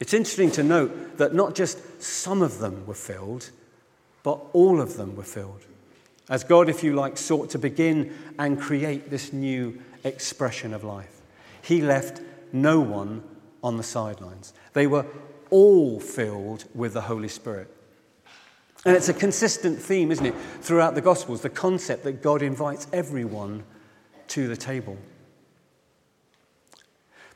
It's 0.00 0.14
interesting 0.14 0.50
to 0.52 0.62
note 0.62 1.18
that 1.18 1.34
not 1.34 1.54
just 1.54 2.02
some 2.02 2.40
of 2.40 2.60
them 2.60 2.86
were 2.86 2.94
filled, 2.94 3.50
but 4.22 4.40
all 4.54 4.80
of 4.80 4.96
them 4.96 5.16
were 5.16 5.22
filled. 5.22 5.66
As 6.30 6.44
God, 6.44 6.70
if 6.70 6.82
you 6.82 6.94
like, 6.94 7.18
sought 7.18 7.50
to 7.50 7.58
begin 7.58 8.16
and 8.38 8.58
create 8.58 9.10
this 9.10 9.34
new 9.34 9.82
expression 10.02 10.72
of 10.72 10.82
life, 10.82 11.20
He 11.60 11.82
left 11.82 12.22
no 12.54 12.80
one 12.80 13.22
on 13.62 13.76
the 13.76 13.82
sidelines. 13.82 14.52
They 14.72 14.86
were 14.86 15.06
all 15.50 16.00
filled 16.00 16.64
with 16.74 16.94
the 16.94 17.02
Holy 17.02 17.28
Spirit. 17.28 17.74
And 18.84 18.96
it's 18.96 19.08
a 19.08 19.14
consistent 19.14 19.78
theme, 19.78 20.10
isn't 20.10 20.24
it, 20.24 20.34
throughout 20.60 20.94
the 20.94 21.02
Gospels 21.02 21.42
the 21.42 21.50
concept 21.50 22.04
that 22.04 22.22
God 22.22 22.42
invites 22.42 22.86
everyone 22.92 23.64
to 24.28 24.48
the 24.48 24.56
table. 24.56 24.96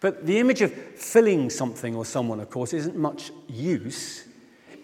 But 0.00 0.26
the 0.26 0.38
image 0.38 0.62
of 0.62 0.72
filling 0.72 1.50
something 1.50 1.94
or 1.94 2.04
someone, 2.04 2.40
of 2.40 2.50
course, 2.50 2.72
isn't 2.72 2.96
much 2.96 3.30
use 3.48 4.24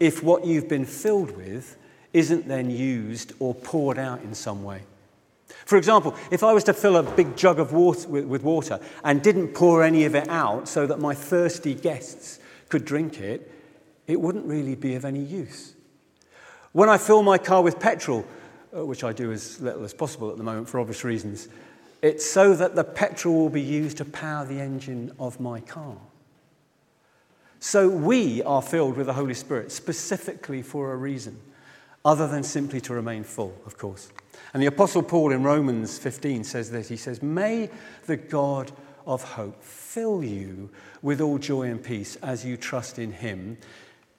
if 0.01 0.23
what 0.23 0.45
you've 0.45 0.69
been 0.69 0.87
filled 0.87 1.37
with 1.37 1.77
isn't 2.13 2.49
then 2.49 2.71
used 2.71 3.35
or 3.39 3.55
poured 3.55 3.99
out 3.99 4.23
in 4.23 4.35
some 4.35 4.65
way. 4.65 4.83
For 5.67 5.77
example, 5.77 6.15
if 6.31 6.43
I 6.43 6.53
was 6.53 6.65
to 6.65 6.75
fill 6.75 6.97
a 6.97 7.03
big 7.03 7.37
jug 7.37 7.59
of 7.59 7.73
water 7.73 8.09
with, 8.09 8.43
water 8.43 8.81
and 9.05 9.23
didn't 9.23 9.49
pour 9.49 9.83
any 9.83 10.05
of 10.05 10.15
it 10.15 10.29
out 10.29 10.69
so 10.69 10.87
that 10.87 10.99
my 10.99 11.15
thirsty 11.15 11.75
guests 11.75 12.39
could 12.69 12.85
drink 12.85 13.21
it, 13.21 13.51
it 14.07 14.21
wouldn't 14.21 14.47
really 14.47 14.75
be 14.75 14.95
of 14.95 15.05
any 15.05 15.21
use. 15.21 15.75
When 16.73 16.89
I 16.89 16.99
fill 16.99 17.23
my 17.23 17.39
car 17.39 17.63
with 17.63 17.81
petrol, 17.81 18.25
uh, 18.77 18.85
which 18.85 19.05
I 19.05 19.13
do 19.13 19.33
as 19.33 19.61
little 19.61 19.85
as 19.85 19.93
possible 19.93 20.31
at 20.31 20.37
the 20.37 20.45
moment 20.45 20.69
for 20.69 20.79
obvious 20.79 21.05
reasons, 21.05 21.49
it's 22.03 22.25
so 22.25 22.55
that 22.55 22.75
the 22.75 22.85
petrol 22.85 23.35
will 23.35 23.51
be 23.51 23.61
used 23.61 23.99
to 23.99 24.05
power 24.05 24.47
the 24.47 24.61
engine 24.61 25.13
of 25.19 25.41
my 25.41 25.61
car. 25.61 25.97
So 27.59 27.89
we 27.89 28.43
are 28.45 28.63
filled 28.63 28.97
with 28.97 29.07
the 29.07 29.13
Holy 29.13 29.35
Spirit 29.35 29.71
specifically 29.71 30.63
for 30.63 30.93
a 30.93 30.97
reason, 30.97 31.39
other 32.05 32.27
than 32.27 32.43
simply 32.43 32.81
to 32.83 32.95
remain 32.95 33.23
full, 33.23 33.55
of 33.67 33.77
course. 33.77 34.11
And 34.53 34.63
the 34.63 34.67
Apostle 34.67 35.03
Paul 35.03 35.33
in 35.33 35.43
Romans 35.43 35.99
15 35.99 36.45
says 36.45 36.71
this 36.71 36.89
He 36.89 36.97
says, 36.97 37.23
May 37.23 37.71
the 38.07 38.17
God 38.17 38.73
of 39.07 39.23
hope 39.23 39.63
fill 39.63 40.23
you 40.23 40.71
with 41.03 41.21
all 41.21 41.39
joy 41.39 41.63
and 41.63 41.83
peace 41.83 42.17
as 42.17 42.45
you 42.45 42.57
trust 42.57 42.99
in 42.99 43.13
him, 43.13 43.59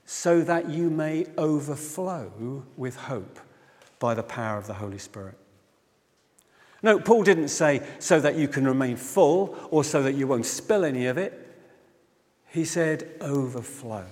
so 0.05 0.41
that 0.41 0.69
you 0.69 0.89
may 0.89 1.25
overflow 1.37 2.63
with 2.77 2.95
hope 2.95 3.39
by 3.99 4.13
the 4.13 4.23
power 4.23 4.57
of 4.57 4.67
the 4.67 4.73
Holy 4.73 4.97
Spirit. 4.97 5.37
No, 6.83 6.99
Paul 6.99 7.23
didn't 7.23 7.49
say 7.49 7.85
so 7.99 8.19
that 8.19 8.35
you 8.35 8.47
can 8.47 8.65
remain 8.65 8.95
full 8.95 9.55
or 9.69 9.83
so 9.83 10.01
that 10.03 10.13
you 10.13 10.27
won't 10.27 10.45
spill 10.45 10.83
any 10.83 11.05
of 11.05 11.17
it. 11.17 11.47
He 12.47 12.65
said 12.65 13.09
overflow. 13.21 14.05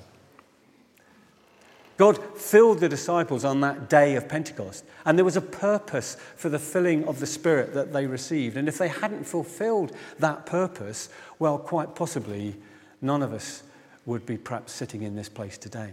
God 1.99 2.17
filled 2.37 2.79
the 2.79 2.87
disciples 2.87 3.43
on 3.43 3.59
that 3.59 3.89
day 3.89 4.15
of 4.15 4.29
Pentecost, 4.29 4.85
and 5.03 5.17
there 5.17 5.25
was 5.25 5.35
a 5.35 5.41
purpose 5.41 6.15
for 6.37 6.47
the 6.47 6.57
filling 6.57 7.03
of 7.03 7.19
the 7.19 7.25
Spirit 7.25 7.73
that 7.73 7.91
they 7.91 8.07
received. 8.07 8.55
And 8.55 8.69
if 8.69 8.77
they 8.77 8.87
hadn't 8.87 9.25
fulfilled 9.25 9.91
that 10.17 10.45
purpose, 10.45 11.09
well, 11.39 11.57
quite 11.57 11.95
possibly 11.95 12.55
none 13.01 13.21
of 13.21 13.33
us 13.33 13.63
would 14.05 14.25
be 14.25 14.37
perhaps 14.37 14.71
sitting 14.71 15.03
in 15.03 15.17
this 15.17 15.27
place 15.27 15.57
today. 15.57 15.91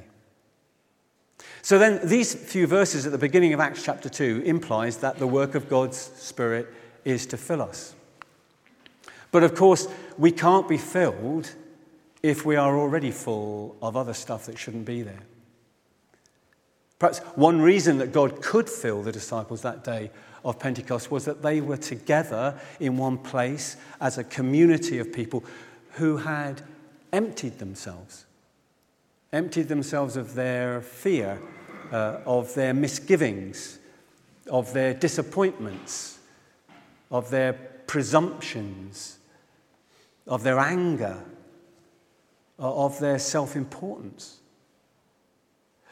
So 1.63 1.77
then, 1.77 1.99
these 2.05 2.37
few 2.37 2.69
verses 2.69 3.05
at 3.05 3.11
the 3.11 3.19
beginning 3.19 3.53
of 3.53 3.59
Acts 3.59 3.83
chapter 3.83 4.09
2 4.09 4.43
implies 4.47 4.99
that 4.99 5.19
the 5.19 5.27
work 5.27 5.57
of 5.57 5.69
God's 5.69 5.99
Spirit 5.99 6.73
is 7.05 7.27
to 7.27 7.37
fill 7.37 7.61
us. 7.61 7.97
But 9.33 9.43
of 9.43 9.57
course, 9.57 9.89
we 10.17 10.31
can't 10.31 10.69
be 10.69 10.79
filled 10.79 11.51
if 12.23 12.47
we 12.47 12.55
are 12.55 12.79
already 12.79 13.11
full 13.11 13.75
of 13.83 13.97
other 13.97 14.15
stuff 14.15 14.47
that 14.47 14.57
shouldn't 14.57 14.85
be 14.85 15.03
there. 15.03 15.25
Perhaps 16.99 17.19
one 17.35 17.61
reason 17.61 17.99
that 17.99 18.13
God 18.13 18.41
could 18.41 18.71
fill 18.71 19.03
the 19.03 19.13
disciples 19.13 19.63
that 19.63 19.85
day 19.85 20.11
of 20.45 20.59
Pentecost 20.59 21.11
was 21.11 21.25
that 21.25 21.43
they 21.43 21.61
were 21.61 21.77
together 21.77 22.59
in 22.81 22.97
one 22.97 23.19
place 23.19 23.77
as 24.01 24.17
a 24.17 24.25
community 24.25 24.99
of 24.99 25.13
people 25.13 25.45
who 25.93 26.19
had 26.19 26.63
emptied 27.13 27.59
themselves 27.59 28.27
emptied 29.37 29.69
themselves 29.69 30.17
of 30.17 30.35
their 30.35 30.81
fear, 30.81 31.41
uh, 31.93 32.19
of 32.25 32.55
their 32.55 32.73
misgivings, 32.73 33.79
of 34.51 34.73
their 34.73 34.95
disappointments, 34.95 36.19
of 37.11 37.31
their 37.31 37.53
presumptions, 37.87 39.19
of 40.27 40.43
their 40.43 40.59
anger, 40.59 41.19
of 42.59 42.99
their 42.99 43.19
self 43.19 43.57
importance. 43.57 44.39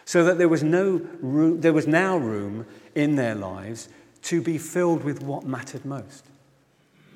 So 0.04 0.24
that 0.24 0.38
there 0.38 0.48
was, 0.48 0.62
no 0.62 1.00
room, 1.20 1.60
there 1.60 1.72
was 1.72 1.86
now 1.86 2.16
room 2.16 2.66
in 2.94 3.16
their 3.16 3.34
lives 3.34 3.88
to 4.22 4.42
be 4.42 4.58
filled 4.58 5.04
with 5.04 5.22
what 5.22 5.44
mattered 5.44 5.84
most 5.84 6.24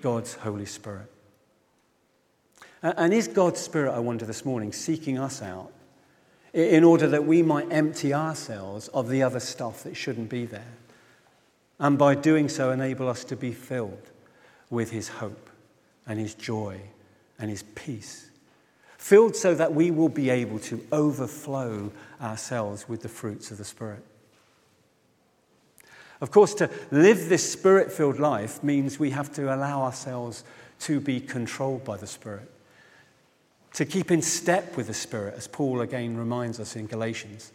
God's 0.02 0.34
Holy 0.34 0.66
Spirit. 0.66 1.10
And 2.82 3.12
is 3.12 3.26
God's 3.26 3.60
Spirit, 3.60 3.92
I 3.92 3.98
wonder 3.98 4.24
this 4.24 4.44
morning, 4.44 4.72
seeking 4.72 5.18
us 5.18 5.42
out 5.42 5.72
in 6.52 6.84
order 6.84 7.06
that 7.08 7.24
we 7.24 7.42
might 7.42 7.70
empty 7.70 8.14
ourselves 8.14 8.88
of 8.88 9.08
the 9.08 9.22
other 9.22 9.40
stuff 9.40 9.82
that 9.82 9.96
shouldn't 9.96 10.28
be 10.28 10.46
there. 10.46 10.74
And 11.78 11.98
by 11.98 12.14
doing 12.14 12.48
so, 12.48 12.70
enable 12.70 13.08
us 13.08 13.24
to 13.24 13.36
be 13.36 13.52
filled 13.52 14.10
with 14.70 14.90
His 14.90 15.08
hope 15.08 15.50
and 16.06 16.18
His 16.18 16.34
joy 16.34 16.80
and 17.38 17.50
His 17.50 17.62
peace. 17.74 18.27
Filled 18.98 19.34
so 19.34 19.54
that 19.54 19.72
we 19.72 19.90
will 19.90 20.08
be 20.08 20.28
able 20.28 20.58
to 20.60 20.84
overflow 20.92 21.90
ourselves 22.20 22.88
with 22.88 23.02
the 23.02 23.08
fruits 23.08 23.50
of 23.50 23.58
the 23.58 23.64
Spirit. 23.64 24.04
Of 26.20 26.30
course, 26.30 26.52
to 26.54 26.68
live 26.90 27.28
this 27.28 27.50
spirit 27.50 27.92
filled 27.92 28.18
life 28.18 28.62
means 28.62 28.98
we 28.98 29.10
have 29.10 29.32
to 29.34 29.54
allow 29.54 29.82
ourselves 29.82 30.42
to 30.80 31.00
be 31.00 31.20
controlled 31.20 31.84
by 31.84 31.96
the 31.96 32.06
Spirit 32.08 32.50
to 33.74 33.84
keep 33.84 34.10
in 34.10 34.22
step 34.22 34.76
with 34.76 34.86
the 34.88 34.94
Spirit, 34.94 35.34
as 35.36 35.46
Paul 35.46 35.82
again 35.82 36.16
reminds 36.16 36.58
us 36.58 36.74
in 36.74 36.86
Galatians. 36.86 37.52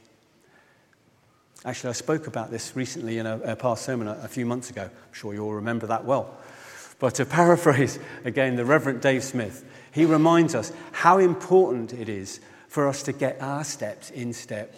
Actually, 1.66 1.90
I 1.90 1.94
spoke 1.94 2.28
about 2.28 2.52
this 2.52 2.76
recently 2.76 3.18
in 3.18 3.26
a, 3.26 3.40
a 3.40 3.56
past 3.56 3.84
sermon 3.84 4.08
a, 4.08 4.20
a 4.24 4.28
few 4.28 4.46
months 4.46 4.70
ago. 4.70 4.84
I'm 4.84 5.14
sure 5.14 5.34
you 5.34 5.44
all 5.44 5.54
remember 5.54 5.88
that 5.88 6.06
well. 6.06 6.38
But 7.00 7.16
to 7.16 7.26
paraphrase 7.26 8.00
again 8.24 8.56
the 8.56 8.66
Reverend 8.66 9.02
Dave 9.02 9.24
Smith, 9.24 9.66
he 9.94 10.06
reminds 10.06 10.56
us 10.56 10.74
how 10.92 11.20
important 11.20 11.94
it 11.94 12.10
is 12.10 12.42
for 12.68 12.88
us 12.88 13.04
to 13.04 13.14
get 13.14 13.42
our 13.42 13.64
steps 13.64 14.10
in 14.12 14.34
step 14.34 14.76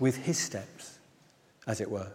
with 0.00 0.16
his 0.16 0.38
steps, 0.38 0.98
as 1.66 1.80
it 1.80 1.90
were. 1.90 2.10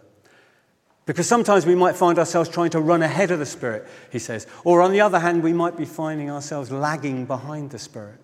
Because 1.06 1.26
sometimes 1.26 1.64
we 1.64 1.74
might 1.74 1.96
find 1.96 2.18
ourselves 2.18 2.50
trying 2.50 2.70
to 2.70 2.80
run 2.80 3.02
ahead 3.02 3.30
of 3.30 3.38
the 3.38 3.46
Spirit, 3.46 3.88
he 4.10 4.18
says. 4.18 4.46
Or 4.64 4.82
on 4.82 4.92
the 4.92 5.00
other 5.00 5.18
hand, 5.18 5.42
we 5.42 5.52
might 5.52 5.76
be 5.76 5.84
finding 5.84 6.30
ourselves 6.30 6.70
lagging 6.70 7.24
behind 7.24 7.70
the 7.70 7.78
Spirit 7.78 8.20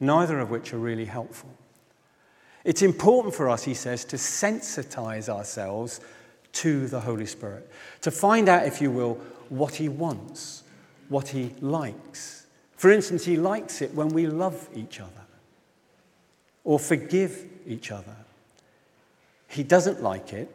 neither 0.00 0.38
of 0.38 0.50
which 0.50 0.72
are 0.72 0.78
really 0.78 1.04
helpful. 1.04 1.50
It's 2.64 2.82
important 2.82 3.34
for 3.34 3.48
us, 3.48 3.64
he 3.64 3.74
says, 3.74 4.04
to 4.06 4.16
sensitize 4.16 5.28
ourselves 5.28 6.00
to 6.52 6.86
the 6.88 7.00
Holy 7.00 7.26
Spirit, 7.26 7.70
to 8.02 8.10
find 8.10 8.48
out, 8.48 8.66
if 8.66 8.80
you 8.80 8.90
will, 8.90 9.14
what 9.48 9.74
he 9.76 9.88
wants, 9.88 10.64
what 11.08 11.28
he 11.28 11.54
likes. 11.60 12.45
For 12.76 12.90
instance, 12.90 13.24
he 13.24 13.36
likes 13.36 13.80
it 13.80 13.94
when 13.94 14.08
we 14.08 14.26
love 14.26 14.68
each 14.74 15.00
other 15.00 15.10
or 16.64 16.78
forgive 16.78 17.44
each 17.66 17.90
other. 17.90 18.16
He 19.48 19.62
doesn't 19.62 20.02
like 20.02 20.32
it 20.32 20.54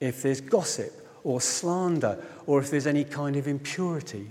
if 0.00 0.22
there's 0.22 0.40
gossip 0.40 0.92
or 1.22 1.40
slander 1.40 2.18
or 2.46 2.58
if 2.60 2.70
there's 2.70 2.86
any 2.86 3.04
kind 3.04 3.36
of 3.36 3.46
impurity. 3.46 4.30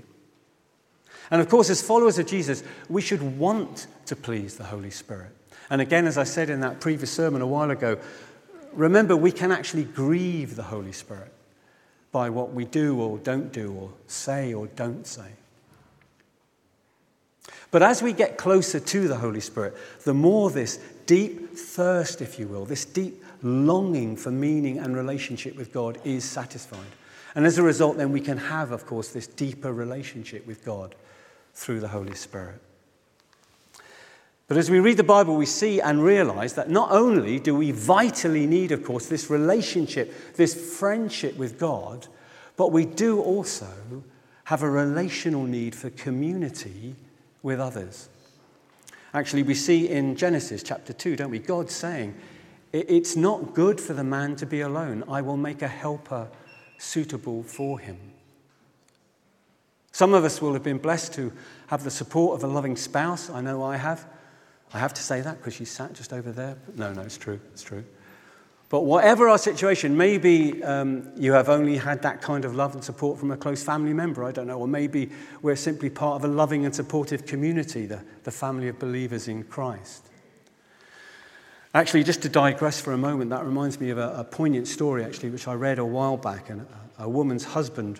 And 1.29 1.41
of 1.41 1.47
course, 1.47 1.69
as 1.69 1.81
followers 1.81 2.19
of 2.19 2.25
Jesus, 2.25 2.63
we 2.89 3.01
should 3.01 3.37
want 3.37 3.87
to 4.07 4.15
please 4.15 4.55
the 4.57 4.65
Holy 4.65 4.91
Spirit. 4.91 5.31
And 5.69 5.79
again, 5.79 6.07
as 6.07 6.17
I 6.17 6.25
said 6.25 6.49
in 6.49 6.59
that 6.59 6.81
previous 6.81 7.11
sermon 7.11 7.41
a 7.41 7.47
while 7.47 7.71
ago, 7.71 7.97
remember 8.73 9.15
we 9.15 9.31
can 9.31 9.51
actually 9.51 9.85
grieve 9.85 10.57
the 10.57 10.63
Holy 10.63 10.91
Spirit 10.91 11.31
by 12.11 12.29
what 12.29 12.51
we 12.51 12.65
do 12.65 12.99
or 12.99 13.17
don't 13.19 13.53
do, 13.53 13.71
or 13.71 13.89
say 14.07 14.53
or 14.53 14.67
don't 14.67 15.07
say. 15.07 15.31
But 17.71 17.83
as 17.83 18.03
we 18.03 18.13
get 18.13 18.37
closer 18.37 18.79
to 18.79 19.07
the 19.07 19.17
Holy 19.17 19.39
Spirit, 19.39 19.75
the 20.03 20.13
more 20.13 20.51
this 20.51 20.77
deep 21.05 21.57
thirst, 21.57 22.21
if 22.21 22.37
you 22.37 22.47
will, 22.47 22.65
this 22.65 22.85
deep 22.85 23.23
longing 23.41 24.15
for 24.15 24.29
meaning 24.29 24.77
and 24.77 24.95
relationship 24.95 25.55
with 25.55 25.73
God 25.73 25.99
is 26.03 26.23
satisfied. 26.23 26.79
And 27.33 27.45
as 27.45 27.57
a 27.57 27.63
result, 27.63 27.97
then 27.97 28.11
we 28.11 28.19
can 28.19 28.37
have, 28.37 28.71
of 28.71 28.85
course, 28.85 29.09
this 29.09 29.25
deeper 29.25 29.71
relationship 29.71 30.45
with 30.45 30.65
God 30.65 30.95
through 31.53 31.79
the 31.79 31.87
Holy 31.87 32.15
Spirit. 32.15 32.61
But 34.47 34.57
as 34.57 34.69
we 34.69 34.81
read 34.81 34.97
the 34.97 35.03
Bible, 35.03 35.37
we 35.37 35.45
see 35.45 35.79
and 35.79 36.03
realize 36.03 36.55
that 36.55 36.69
not 36.69 36.91
only 36.91 37.39
do 37.39 37.55
we 37.55 37.71
vitally 37.71 38.45
need, 38.45 38.73
of 38.73 38.83
course, 38.83 39.05
this 39.05 39.29
relationship, 39.29 40.35
this 40.35 40.77
friendship 40.77 41.37
with 41.37 41.57
God, 41.57 42.07
but 42.57 42.73
we 42.73 42.85
do 42.85 43.21
also 43.21 43.69
have 44.43 44.61
a 44.61 44.69
relational 44.69 45.45
need 45.45 45.73
for 45.73 45.89
community 45.91 46.97
with 47.43 47.59
others. 47.59 48.09
Actually, 49.13 49.43
we 49.43 49.55
see 49.55 49.89
in 49.89 50.15
Genesis 50.15 50.63
chapter 50.63 50.93
2, 50.93 51.15
don't 51.17 51.31
we? 51.31 51.39
God 51.39 51.69
saying, 51.69 52.15
It's 52.71 53.15
not 53.15 53.53
good 53.53 53.81
for 53.81 53.93
the 53.93 54.03
man 54.03 54.35
to 54.37 54.45
be 54.45 54.61
alone. 54.61 55.03
I 55.09 55.21
will 55.21 55.37
make 55.37 55.61
a 55.61 55.67
helper 55.67 56.29
suitable 56.77 57.43
for 57.43 57.79
him. 57.79 57.97
Some 59.91 60.13
of 60.13 60.23
us 60.23 60.41
will 60.41 60.53
have 60.53 60.63
been 60.63 60.77
blessed 60.77 61.13
to 61.15 61.33
have 61.67 61.83
the 61.83 61.91
support 61.91 62.35
of 62.35 62.43
a 62.43 62.51
loving 62.51 62.77
spouse. 62.77 63.29
I 63.29 63.41
know 63.41 63.61
I 63.61 63.75
have. 63.75 64.07
I 64.73 64.79
have 64.79 64.93
to 64.93 65.03
say 65.03 65.19
that 65.21 65.37
because 65.37 65.53
she 65.53 65.65
sat 65.65 65.93
just 65.93 66.13
over 66.13 66.31
there. 66.31 66.57
No, 66.75 66.93
no, 66.93 67.01
it's 67.01 67.17
true. 67.17 67.39
It's 67.51 67.63
true. 67.63 67.83
But 68.71 68.85
whatever 68.85 69.27
our 69.27 69.37
situation, 69.37 69.97
maybe 69.97 70.63
um, 70.63 71.11
you 71.17 71.33
have 71.33 71.49
only 71.49 71.75
had 71.75 72.01
that 72.03 72.21
kind 72.21 72.45
of 72.45 72.55
love 72.55 72.73
and 72.73 72.81
support 72.81 73.19
from 73.19 73.29
a 73.29 73.35
close 73.35 73.61
family 73.61 73.91
member, 73.91 74.23
I 74.23 74.31
don't 74.31 74.47
know, 74.47 74.57
or 74.57 74.67
maybe 74.67 75.11
we're 75.41 75.57
simply 75.57 75.89
part 75.89 76.15
of 76.15 76.23
a 76.23 76.33
loving 76.33 76.63
and 76.63 76.73
supportive 76.73 77.25
community, 77.25 77.85
the, 77.85 78.01
the 78.23 78.31
family 78.31 78.69
of 78.69 78.79
believers 78.79 79.27
in 79.27 79.43
Christ. 79.43 80.07
Actually, 81.73 82.05
just 82.05 82.21
to 82.21 82.29
digress 82.29 82.79
for 82.79 82.93
a 82.93 82.97
moment, 82.97 83.29
that 83.31 83.43
reminds 83.43 83.77
me 83.77 83.89
of 83.89 83.97
a, 83.97 84.13
a 84.15 84.23
poignant 84.23 84.69
story, 84.69 85.03
actually, 85.03 85.31
which 85.31 85.49
I 85.49 85.53
read 85.53 85.77
a 85.77 85.85
while 85.85 86.15
back. 86.15 86.49
And 86.49 86.65
a, 86.97 87.03
a 87.03 87.09
woman's 87.09 87.43
husband 87.43 87.99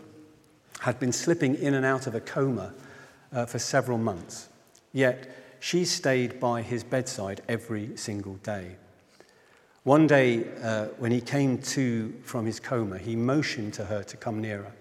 had 0.79 1.01
been 1.01 1.11
slipping 1.11 1.55
in 1.55 1.73
and 1.73 1.85
out 1.85 2.07
of 2.07 2.15
a 2.15 2.21
coma 2.21 2.73
uh, 3.33 3.45
for 3.45 3.59
several 3.59 3.97
months. 3.97 4.47
Yet, 4.93 5.35
she 5.59 5.83
stayed 5.83 6.39
by 6.39 6.61
his 6.61 6.85
bedside 6.85 7.41
every 7.49 7.97
single 7.97 8.35
day. 8.35 8.77
One 9.83 10.05
day, 10.05 10.45
uh, 10.61 10.85
when 10.99 11.11
he 11.11 11.21
came 11.21 11.57
to 11.59 12.13
from 12.23 12.45
his 12.45 12.59
coma, 12.59 12.99
he 12.99 13.15
motioned 13.15 13.73
to 13.75 13.85
her 13.85 14.03
to 14.03 14.17
come 14.17 14.39
nearer. 14.39 14.71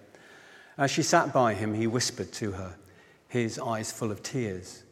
As 0.77 0.91
she 0.91 1.03
sat 1.03 1.33
by 1.33 1.55
him, 1.55 1.73
he 1.73 1.87
whispered 1.87 2.33
to 2.33 2.53
her, 2.53 2.77
his 3.29 3.59
eyes 3.59 3.91
full 3.91 4.11
of 4.11 4.23
tears. 4.23 4.83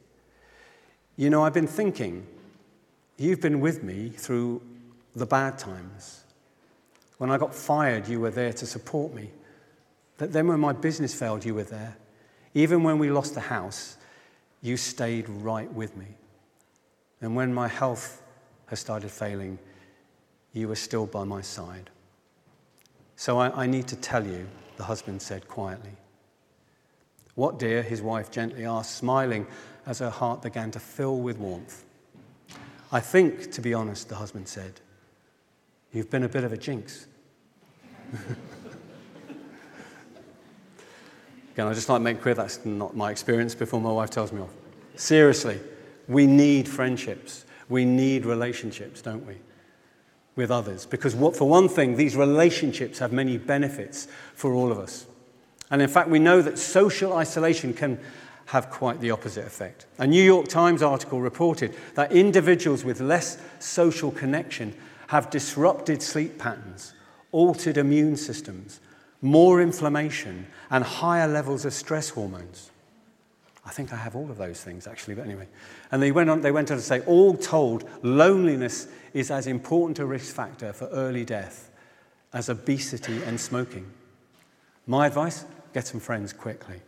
You 1.16 1.28
know, 1.28 1.44
I've 1.44 1.52
been 1.52 1.66
thinking, 1.66 2.26
you've 3.18 3.42
been 3.42 3.60
with 3.60 3.82
me 3.82 4.08
through 4.10 4.62
the 5.14 5.26
bad 5.26 5.58
times. 5.58 6.24
When 7.18 7.30
I 7.30 7.36
got 7.36 7.54
fired, 7.54 8.08
you 8.08 8.20
were 8.20 8.30
there 8.30 8.52
to 8.54 8.66
support 8.66 9.12
me. 9.12 9.30
But 10.16 10.32
then 10.32 10.46
when 10.46 10.60
my 10.60 10.72
business 10.72 11.14
failed, 11.14 11.44
you 11.44 11.54
were 11.54 11.64
there. 11.64 11.96
Even 12.54 12.82
when 12.82 12.98
we 12.98 13.10
lost 13.10 13.34
the 13.34 13.40
house, 13.40 13.98
you 14.62 14.76
stayed 14.76 15.28
right 15.28 15.70
with 15.72 15.96
me. 15.96 16.06
And 17.20 17.36
when 17.36 17.52
my 17.52 17.68
health 17.68 18.22
has 18.66 18.80
started 18.80 19.10
failing, 19.10 19.58
you 20.52 20.68
were 20.68 20.76
still 20.76 21.06
by 21.06 21.24
my 21.24 21.40
side. 21.40 21.90
So 23.16 23.38
I, 23.38 23.64
I 23.64 23.66
need 23.66 23.86
to 23.88 23.96
tell 23.96 24.26
you, 24.26 24.46
the 24.76 24.84
husband 24.84 25.20
said 25.20 25.48
quietly. 25.48 25.90
What, 27.34 27.58
dear? 27.58 27.82
his 27.82 28.02
wife 28.02 28.30
gently 28.30 28.64
asked, 28.64 28.96
smiling 28.96 29.46
as 29.86 29.98
her 30.00 30.10
heart 30.10 30.42
began 30.42 30.70
to 30.72 30.80
fill 30.80 31.18
with 31.18 31.38
warmth. 31.38 31.84
I 32.90 33.00
think, 33.00 33.52
to 33.52 33.60
be 33.60 33.74
honest, 33.74 34.08
the 34.08 34.14
husband 34.16 34.48
said, 34.48 34.80
you've 35.92 36.10
been 36.10 36.24
a 36.24 36.28
bit 36.28 36.44
of 36.44 36.52
a 36.52 36.56
jinx. 36.56 37.06
Again, 41.52 41.66
I 41.66 41.74
just 41.74 41.88
like 41.88 41.98
to 41.98 42.04
make 42.04 42.22
clear 42.22 42.34
that's 42.34 42.64
not 42.64 42.96
my 42.96 43.10
experience 43.10 43.54
before 43.54 43.80
my 43.80 43.90
wife 43.92 44.10
tells 44.10 44.32
me 44.32 44.40
off. 44.40 44.50
Seriously, 44.94 45.60
we 46.06 46.26
need 46.26 46.68
friendships. 46.68 47.44
We 47.68 47.84
need 47.84 48.24
relationships, 48.24 49.02
don't 49.02 49.26
we? 49.26 49.34
With 50.38 50.52
others. 50.52 50.86
Because, 50.86 51.16
what, 51.16 51.36
for 51.36 51.48
one 51.48 51.68
thing, 51.68 51.96
these 51.96 52.14
relationships 52.14 53.00
have 53.00 53.12
many 53.12 53.38
benefits 53.38 54.06
for 54.36 54.54
all 54.54 54.70
of 54.70 54.78
us. 54.78 55.04
And 55.68 55.82
in 55.82 55.88
fact, 55.88 56.08
we 56.08 56.20
know 56.20 56.40
that 56.42 56.58
social 56.60 57.12
isolation 57.12 57.74
can 57.74 57.98
have 58.46 58.70
quite 58.70 59.00
the 59.00 59.10
opposite 59.10 59.44
effect. 59.44 59.86
A 59.98 60.06
New 60.06 60.22
York 60.22 60.46
Times 60.46 60.80
article 60.80 61.20
reported 61.20 61.74
that 61.96 62.12
individuals 62.12 62.84
with 62.84 63.00
less 63.00 63.36
social 63.58 64.12
connection 64.12 64.76
have 65.08 65.28
disrupted 65.28 66.02
sleep 66.02 66.38
patterns, 66.38 66.94
altered 67.32 67.76
immune 67.76 68.16
systems, 68.16 68.78
more 69.20 69.60
inflammation, 69.60 70.46
and 70.70 70.84
higher 70.84 71.26
levels 71.26 71.64
of 71.64 71.74
stress 71.74 72.10
hormones. 72.10 72.70
I 73.68 73.70
think 73.70 73.92
I 73.92 73.96
have 73.96 74.16
all 74.16 74.30
of 74.30 74.38
those 74.38 74.62
things 74.62 74.86
actually, 74.86 75.14
but 75.14 75.26
anyway. 75.26 75.46
And 75.92 76.02
they 76.02 76.10
went 76.10 76.30
on, 76.30 76.40
they 76.40 76.50
went 76.50 76.70
on 76.70 76.78
to 76.78 76.82
say, 76.82 77.00
all 77.00 77.36
told, 77.36 77.84
loneliness 78.02 78.88
is 79.12 79.30
as 79.30 79.46
important 79.46 79.98
a 79.98 80.06
risk 80.06 80.34
factor 80.34 80.72
for 80.72 80.86
early 80.86 81.26
death 81.26 81.70
as 82.32 82.48
obesity 82.48 83.22
and 83.24 83.38
smoking. 83.38 83.86
My 84.86 85.06
advice 85.06 85.44
get 85.74 85.86
some 85.86 86.00
friends 86.00 86.32
quickly. 86.32 86.80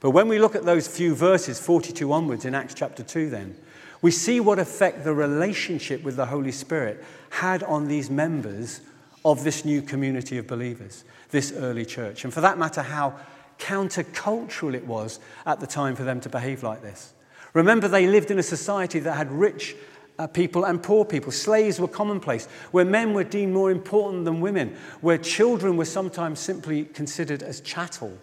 But 0.00 0.10
when 0.10 0.28
we 0.28 0.38
look 0.38 0.54
at 0.54 0.66
those 0.66 0.86
few 0.86 1.14
verses, 1.14 1.58
42 1.58 2.12
onwards 2.12 2.44
in 2.44 2.54
Acts 2.54 2.74
chapter 2.74 3.02
2, 3.02 3.30
then, 3.30 3.56
we 4.02 4.10
see 4.10 4.40
what 4.40 4.58
effect 4.58 5.04
the 5.04 5.14
relationship 5.14 6.02
with 6.02 6.16
the 6.16 6.26
Holy 6.26 6.52
Spirit 6.52 7.02
had 7.30 7.62
on 7.62 7.88
these 7.88 8.10
members 8.10 8.82
of 9.24 9.42
this 9.42 9.64
new 9.64 9.80
community 9.80 10.36
of 10.36 10.46
believers 10.46 11.04
this 11.30 11.50
early 11.52 11.86
church. 11.86 12.24
And 12.24 12.32
for 12.32 12.42
that 12.42 12.58
matter, 12.58 12.82
how 12.82 13.18
countercultural 13.58 14.74
it 14.74 14.86
was 14.86 15.20
at 15.46 15.60
the 15.60 15.66
time 15.66 15.96
for 15.96 16.04
them 16.04 16.20
to 16.20 16.28
behave 16.28 16.62
like 16.62 16.82
this. 16.82 17.12
Remember, 17.54 17.88
they 17.88 18.06
lived 18.06 18.30
in 18.30 18.38
a 18.38 18.42
society 18.42 18.98
that 19.00 19.16
had 19.16 19.30
rich 19.32 19.74
uh, 20.18 20.26
people 20.26 20.64
and 20.64 20.82
poor 20.82 21.04
people. 21.04 21.32
Slaves 21.32 21.80
were 21.80 21.88
commonplace, 21.88 22.46
where 22.70 22.84
men 22.84 23.14
were 23.14 23.24
deemed 23.24 23.52
more 23.52 23.70
important 23.70 24.24
than 24.24 24.40
women, 24.40 24.76
where 25.00 25.18
children 25.18 25.76
were 25.76 25.84
sometimes 25.84 26.40
simply 26.40 26.84
considered 26.84 27.42
as 27.42 27.60
chattel. 27.60 28.16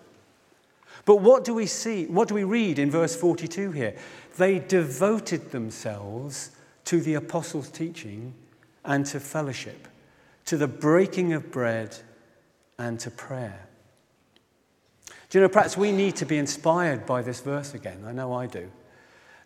But 1.05 1.17
what 1.17 1.43
do 1.43 1.53
we 1.53 1.67
see? 1.67 2.05
What 2.07 2.27
do 2.27 2.33
we 2.33 2.43
read 2.43 2.79
in 2.79 2.89
verse 2.89 3.15
42 3.15 3.71
here? 3.71 3.95
They 4.37 4.59
devoted 4.59 5.51
themselves 5.51 6.51
to 6.85 6.99
the 6.99 7.13
apostles' 7.13 7.69
teaching 7.69 8.33
and 8.83 9.05
to 9.07 9.19
fellowship, 9.19 9.87
to 10.45 10.57
the 10.57 10.67
breaking 10.67 11.33
of 11.33 11.51
bread 11.51 11.97
and 12.77 12.99
to 12.99 13.11
prayer. 13.11 13.64
Do 15.29 15.37
you 15.37 15.43
know, 15.43 15.49
perhaps 15.49 15.77
we 15.77 15.91
need 15.91 16.15
to 16.17 16.25
be 16.25 16.37
inspired 16.37 17.05
by 17.05 17.21
this 17.21 17.39
verse 17.39 17.73
again. 17.73 18.03
I 18.05 18.11
know 18.11 18.33
I 18.33 18.47
do. 18.47 18.69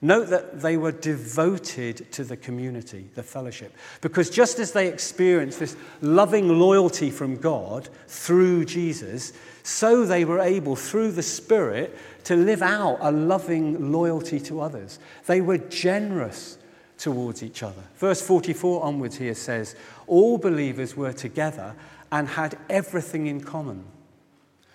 Note 0.01 0.29
that 0.29 0.61
they 0.61 0.77
were 0.77 0.93
devoted 0.93 2.09
to 2.13 2.23
the 2.23 2.37
community, 2.37 3.09
the 3.15 3.23
fellowship, 3.23 3.75
because 3.99 4.29
just 4.29 4.57
as 4.57 4.71
they 4.71 4.87
experienced 4.87 5.59
this 5.59 5.75
loving 5.99 6.47
loyalty 6.57 7.11
from 7.11 7.35
God 7.35 7.89
through 8.07 8.63
Jesus, 8.63 9.33
so 9.63 10.05
they 10.05 10.23
were 10.23 10.39
able, 10.39 10.77
through 10.77 11.11
the 11.11 11.23
Spirit, 11.23 11.97
to 12.23 12.37
live 12.37 12.61
out 12.61 12.97
a 13.01 13.11
loving 13.11 13.91
loyalty 13.91 14.39
to 14.41 14.61
others. 14.61 14.99
They 15.25 15.41
were 15.41 15.57
generous 15.57 16.57
towards 16.97 17.43
each 17.43 17.61
other. 17.61 17.83
Verse 17.97 18.21
44 18.21 18.83
onwards 18.83 19.17
here 19.17 19.35
says, 19.35 19.75
All 20.07 20.37
believers 20.37 20.95
were 20.95 21.13
together 21.13 21.75
and 22.09 22.27
had 22.27 22.57
everything 22.69 23.27
in 23.27 23.41
common. 23.41 23.83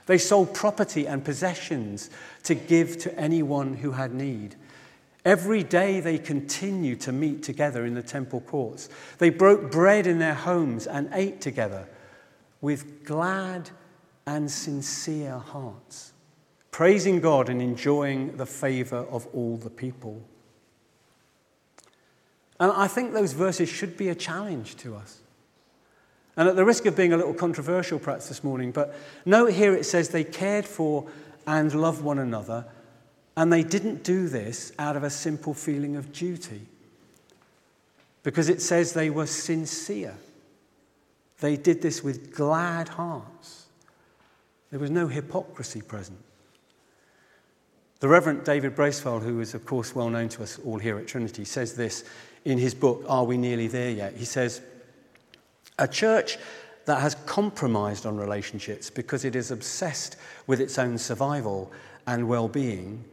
They 0.07 0.19
sold 0.19 0.55
property 0.55 1.07
and 1.07 1.25
possessions 1.25 2.11
to 2.43 2.55
give 2.55 2.99
to 2.99 3.19
anyone 3.19 3.75
who 3.75 3.93
had 3.93 4.15
need. 4.15 4.57
Every 5.25 5.63
day 5.63 6.01
they 6.01 6.19
continued 6.19 7.01
to 7.03 7.13
meet 7.13 7.43
together 7.43 7.87
in 7.87 7.95
the 7.95 8.03
temple 8.03 8.43
courts. 8.43 8.91
They 9.19 9.31
broke 9.31 9.71
bread 9.71 10.07
in 10.07 10.19
their 10.19 10.35
homes 10.35 10.87
and 10.87 11.09
ate 11.13 11.41
together 11.41 11.89
with 12.61 13.05
glad 13.05 13.71
and 14.27 14.51
sincere 14.51 15.39
hearts, 15.39 16.13
praising 16.71 17.21
God 17.21 17.49
and 17.49 17.63
enjoying 17.63 18.37
the 18.37 18.47
favor 18.47 19.07
of 19.11 19.27
all 19.33 19.57
the 19.57 19.71
people. 19.71 20.23
And 22.61 22.71
I 22.73 22.87
think 22.87 23.13
those 23.13 23.33
verses 23.33 23.69
should 23.69 23.97
be 23.97 24.11
a 24.11 24.15
challenge 24.15 24.77
to 24.77 24.95
us. 24.95 25.21
And 26.37 26.49
at 26.49 26.57
the 26.57 26.65
risk 26.65 26.87
of 26.87 26.97
being 26.97 27.13
a 27.13 27.17
little 27.17 27.35
controversial 27.35 27.99
perhaps 27.99 28.29
this 28.29 28.43
morning, 28.43 28.73
but 28.73 28.95
note 29.25 29.53
here 29.53 29.75
it 29.75 29.85
says 29.85 30.09
they 30.09 30.25
cared 30.25 30.65
for 30.65 31.09
and 31.47 31.73
loved 31.75 32.03
one 32.03 32.19
another, 32.19 32.65
and 33.37 33.53
they 33.53 33.63
didn't 33.63 34.03
do 34.03 34.29
this 34.29 34.73
out 34.79 34.97
of 34.97 35.05
a 35.05 35.11
simple 35.11 35.55
feeling 35.55 35.97
of 35.97 36.13
duty. 36.13 36.63
Because 38.23 38.49
it 38.49 38.63
says 38.63 38.93
they 38.93 39.11
were 39.11 39.27
sincere. 39.27 40.15
They 41.41 41.57
did 41.57 41.83
this 41.83 42.03
with 42.03 42.35
glad 42.35 42.89
hearts. 42.89 43.67
There 44.71 44.81
was 44.81 44.91
no 44.91 45.07
hypocrisy 45.07 45.83
present. 45.83 46.19
The 48.01 48.09
Reverend 48.09 48.45
David 48.45 48.75
Bracewell, 48.75 49.21
who 49.21 49.41
is, 49.41 49.55
of 49.55 49.65
course, 49.65 49.95
well 49.95 50.11
known 50.11 50.29
to 50.31 50.43
us 50.43 50.59
all 50.65 50.79
here 50.79 50.99
at 50.99 51.07
Trinity, 51.07 51.45
says 51.45 51.75
this 51.75 52.05
in 52.45 52.59
his 52.59 52.75
book, 52.75 53.05
Are 53.09 53.25
We 53.25 53.37
Nearly 53.37 53.69
There 53.69 53.91
Yet? 53.91 54.17
He 54.17 54.25
says, 54.25 54.61
A 55.79 55.89
church 55.89 56.39
that 56.85 57.01
has 57.01 57.15
compromised 57.27 58.07
on 58.07 58.17
relationships 58.17 58.91
because 58.91 59.25
it 59.25 59.35
is 59.35 59.51
obsessed 59.51 60.17
with 60.47 60.61
its 60.61 60.79
own 60.79 60.99
survival 60.99 61.73
and 62.07 62.29
well 62.29 62.49
being 62.49 63.05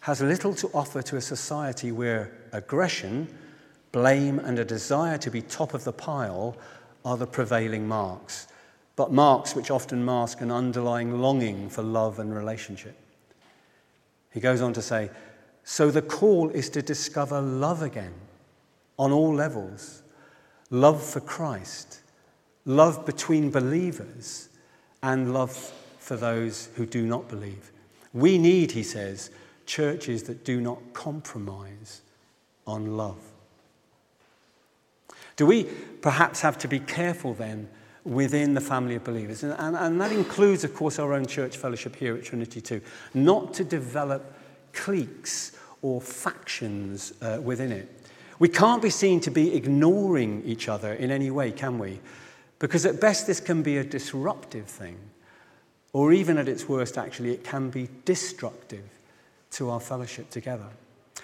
has 0.00 0.20
little 0.20 0.54
to 0.54 0.68
offer 0.74 1.00
to 1.00 1.16
a 1.16 1.20
society 1.20 1.90
where 1.90 2.30
aggression, 2.52 3.26
blame, 3.90 4.38
and 4.38 4.58
a 4.58 4.64
desire 4.64 5.16
to 5.16 5.30
be 5.30 5.40
top 5.40 5.72
of 5.72 5.84
the 5.84 5.92
pile 5.92 6.54
are 7.06 7.16
the 7.16 7.26
prevailing 7.26 7.88
marks, 7.88 8.46
but 8.96 9.12
marks 9.12 9.56
which 9.56 9.70
often 9.70 10.04
mask 10.04 10.42
an 10.42 10.50
underlying 10.50 11.20
longing 11.20 11.70
for 11.70 11.82
love 11.82 12.18
and 12.18 12.34
relationship. 12.34 12.96
He 14.30 14.40
goes 14.40 14.60
on 14.60 14.74
to 14.74 14.82
say, 14.82 15.10
So 15.62 15.90
the 15.90 16.02
call 16.02 16.50
is 16.50 16.68
to 16.70 16.82
discover 16.82 17.40
love 17.40 17.82
again 17.82 18.14
on 18.98 19.10
all 19.10 19.34
levels 19.34 20.02
love 20.74 21.02
for 21.02 21.20
Christ, 21.20 22.00
love 22.64 23.06
between 23.06 23.50
believers, 23.50 24.48
and 25.02 25.32
love 25.32 25.52
for 25.98 26.16
those 26.16 26.68
who 26.74 26.84
do 26.84 27.06
not 27.06 27.28
believe. 27.28 27.70
We 28.12 28.38
need, 28.38 28.72
he 28.72 28.82
says, 28.82 29.30
churches 29.66 30.24
that 30.24 30.44
do 30.44 30.60
not 30.60 30.78
compromise 30.92 32.02
on 32.66 32.96
love. 32.96 33.18
Do 35.36 35.46
we 35.46 35.64
perhaps 36.00 36.40
have 36.40 36.58
to 36.58 36.68
be 36.68 36.80
careful 36.80 37.34
then 37.34 37.68
within 38.04 38.54
the 38.54 38.60
family 38.60 38.96
of 38.96 39.04
believers? 39.04 39.42
And, 39.42 39.54
and, 39.58 39.76
and, 39.76 40.00
that 40.00 40.12
includes, 40.12 40.64
of 40.64 40.74
course, 40.74 40.98
our 40.98 41.12
own 41.12 41.26
church 41.26 41.56
fellowship 41.56 41.96
here 41.96 42.16
at 42.16 42.24
Trinity 42.24 42.60
too, 42.60 42.80
not 43.14 43.54
to 43.54 43.64
develop 43.64 44.34
cliques 44.72 45.56
or 45.82 46.00
factions 46.00 47.12
uh, 47.20 47.40
within 47.42 47.72
it. 47.72 48.03
We 48.38 48.48
can't 48.48 48.82
be 48.82 48.90
seen 48.90 49.20
to 49.20 49.30
be 49.30 49.54
ignoring 49.54 50.42
each 50.44 50.68
other 50.68 50.92
in 50.92 51.10
any 51.10 51.30
way, 51.30 51.52
can 51.52 51.78
we? 51.78 52.00
Because 52.58 52.86
at 52.86 53.00
best, 53.00 53.26
this 53.26 53.40
can 53.40 53.62
be 53.62 53.78
a 53.78 53.84
disruptive 53.84 54.66
thing. 54.66 54.98
Or 55.92 56.12
even 56.12 56.38
at 56.38 56.48
its 56.48 56.68
worst, 56.68 56.98
actually, 56.98 57.32
it 57.32 57.44
can 57.44 57.70
be 57.70 57.88
destructive 58.04 58.84
to 59.52 59.70
our 59.70 59.80
fellowship 59.80 60.30
together. 60.30 60.66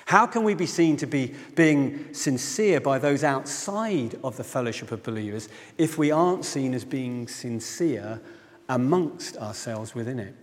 How 0.06 0.26
can 0.26 0.44
we 0.44 0.54
be 0.54 0.66
seen 0.66 0.96
to 0.98 1.06
be 1.06 1.34
being 1.54 2.12
sincere 2.14 2.80
by 2.80 2.98
those 2.98 3.24
outside 3.24 4.18
of 4.24 4.36
the 4.36 4.44
fellowship 4.44 4.92
of 4.92 5.02
believers 5.02 5.48
if 5.78 5.98
we 5.98 6.10
aren't 6.10 6.44
seen 6.44 6.74
as 6.74 6.84
being 6.84 7.28
sincere 7.28 8.20
amongst 8.68 9.36
ourselves 9.36 9.94
within 9.94 10.18
it? 10.18 10.34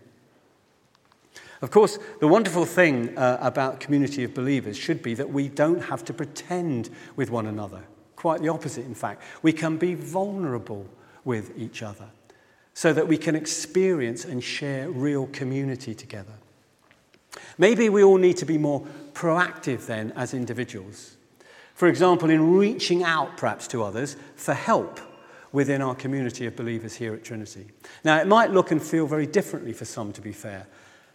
Of 1.61 1.71
course, 1.71 1.97
the 2.19 2.27
wonderful 2.27 2.65
thing 2.65 3.17
uh, 3.17 3.37
about 3.41 3.79
community 3.79 4.23
of 4.23 4.33
believers 4.33 4.77
should 4.77 5.01
be 5.01 5.15
that 5.15 5.29
we 5.29 5.47
don't 5.47 5.81
have 5.81 6.05
to 6.05 6.13
pretend 6.13 6.89
with 7.15 7.31
one 7.31 7.47
another. 7.47 7.81
Quite 8.15 8.41
the 8.41 8.49
opposite, 8.49 8.85
in 8.85 8.95
fact. 8.95 9.23
We 9.41 9.53
can 9.53 9.77
be 9.77 9.95
vulnerable 9.95 10.87
with 11.25 11.57
each 11.57 11.81
other 11.81 12.09
so 12.73 12.93
that 12.93 13.07
we 13.07 13.17
can 13.17 13.35
experience 13.35 14.23
and 14.23 14.43
share 14.43 14.89
real 14.89 15.27
community 15.27 15.95
together. 15.95 16.33
Maybe 17.57 17.89
we 17.89 18.03
all 18.03 18.17
need 18.17 18.37
to 18.37 18.45
be 18.45 18.57
more 18.57 18.85
proactive 19.13 19.87
then 19.87 20.13
as 20.15 20.33
individuals. 20.33 21.17
For 21.73 21.87
example, 21.87 22.29
in 22.29 22.55
reaching 22.55 23.03
out 23.03 23.37
perhaps 23.37 23.67
to 23.69 23.83
others 23.83 24.15
for 24.35 24.53
help 24.53 24.99
within 25.51 25.81
our 25.81 25.95
community 25.95 26.45
of 26.45 26.55
believers 26.55 26.95
here 26.95 27.13
at 27.13 27.23
Trinity. 27.23 27.67
Now, 28.03 28.19
it 28.19 28.27
might 28.27 28.51
look 28.51 28.71
and 28.71 28.81
feel 28.81 29.07
very 29.07 29.25
differently 29.25 29.73
for 29.73 29.85
some, 29.85 30.13
to 30.13 30.21
be 30.21 30.31
fair. 30.31 30.67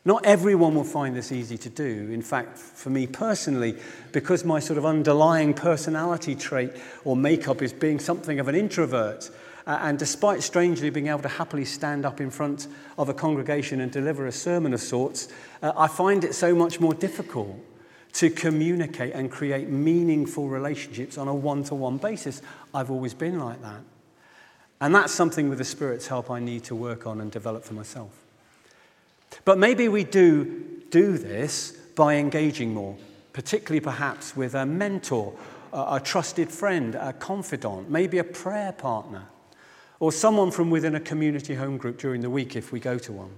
Not 0.05 0.25
everyone 0.27 0.75
will 0.75 0.83
find 0.83 1.15
this 1.15 1.31
easy 1.31 1.57
to 1.59 1.69
do. 1.69 2.11
In 2.11 2.23
fact, 2.23 2.59
for 2.59 2.91
me 2.91 3.07
personally, 3.07 3.77
because 4.11 4.45
my 4.45 4.59
sort 4.59 4.77
of 4.77 4.85
underlying 4.85 5.55
personality 5.55 6.35
trait 6.35 6.73
or 7.05 7.15
makeup 7.15 7.63
is 7.63 7.73
being 7.73 8.01
something 8.01 8.41
of 8.41 8.49
an 8.49 8.57
introvert, 8.57 9.31
uh, 9.65 9.79
and 9.83 9.99
despite 9.99 10.43
strangely 10.43 10.91
being 10.91 11.07
able 11.07 11.23
to 11.23 11.29
happily 11.29 11.65
stand 11.65 12.05
up 12.05 12.21
in 12.21 12.31
front 12.31 12.67
of 12.99 13.09
a 13.09 13.15
congregation 13.15 13.81
and 13.81 13.93
deliver 13.93 14.27
a 14.27 14.33
sermon 14.33 14.75
of 14.75 14.81
sorts, 14.81 15.29
uh, 15.63 15.73
I 15.77 15.87
find 15.87 16.25
it 16.25 16.35
so 16.35 16.53
much 16.53 16.81
more 16.81 16.95
difficult 16.95 17.57
to 18.15 18.29
communicate 18.29 19.15
and 19.15 19.31
create 19.31 19.69
meaningful 19.69 20.49
relationships 20.49 21.17
on 21.17 21.29
a 21.29 21.35
one 21.35 21.63
to 21.65 21.77
one 21.77 21.99
basis. 21.99 22.43
I've 22.75 22.91
always 22.91 23.15
been 23.15 23.39
like 23.39 23.63
that. 23.63 23.83
And 24.81 24.93
that's 24.93 25.13
something 25.13 25.49
with 25.49 25.59
the 25.59 25.65
Spirit's 25.65 26.09
help 26.09 26.29
I 26.29 26.41
need 26.41 26.65
to 26.65 26.75
work 26.75 27.07
on 27.07 27.21
and 27.21 27.31
develop 27.31 27.63
for 27.63 27.75
myself. 27.75 28.22
But 29.45 29.59
maybe 29.59 29.89
we 29.89 30.05
do 30.05 30.65
do 30.91 31.17
this 31.19 31.73
by 31.97 32.17
engaging 32.17 32.75
more, 32.75 32.97
particularly 33.33 33.81
perhaps 33.81 34.37
with 34.37 34.55
a 34.55 34.67
mentor, 34.67 35.35
a 35.73 36.01
trusted 36.03 36.51
friend, 36.51 36.95
a 36.95 37.13
confidant, 37.13 37.91
maybe 37.91 38.19
a 38.19 38.25
prayer 38.25 38.73
partner, 38.73 39.27
or 40.01 40.13
someone 40.13 40.51
from 40.51 40.71
within 40.71 40.95
a 40.95 41.01
community 41.01 41.55
home 41.55 41.79
group 41.79 41.99
during 41.99 42.21
the 42.21 42.31
week 42.31 42.57
if 42.57 42.73
we 42.73 42.81
go 42.81 42.99
to 42.99 43.13
one. 43.13 43.31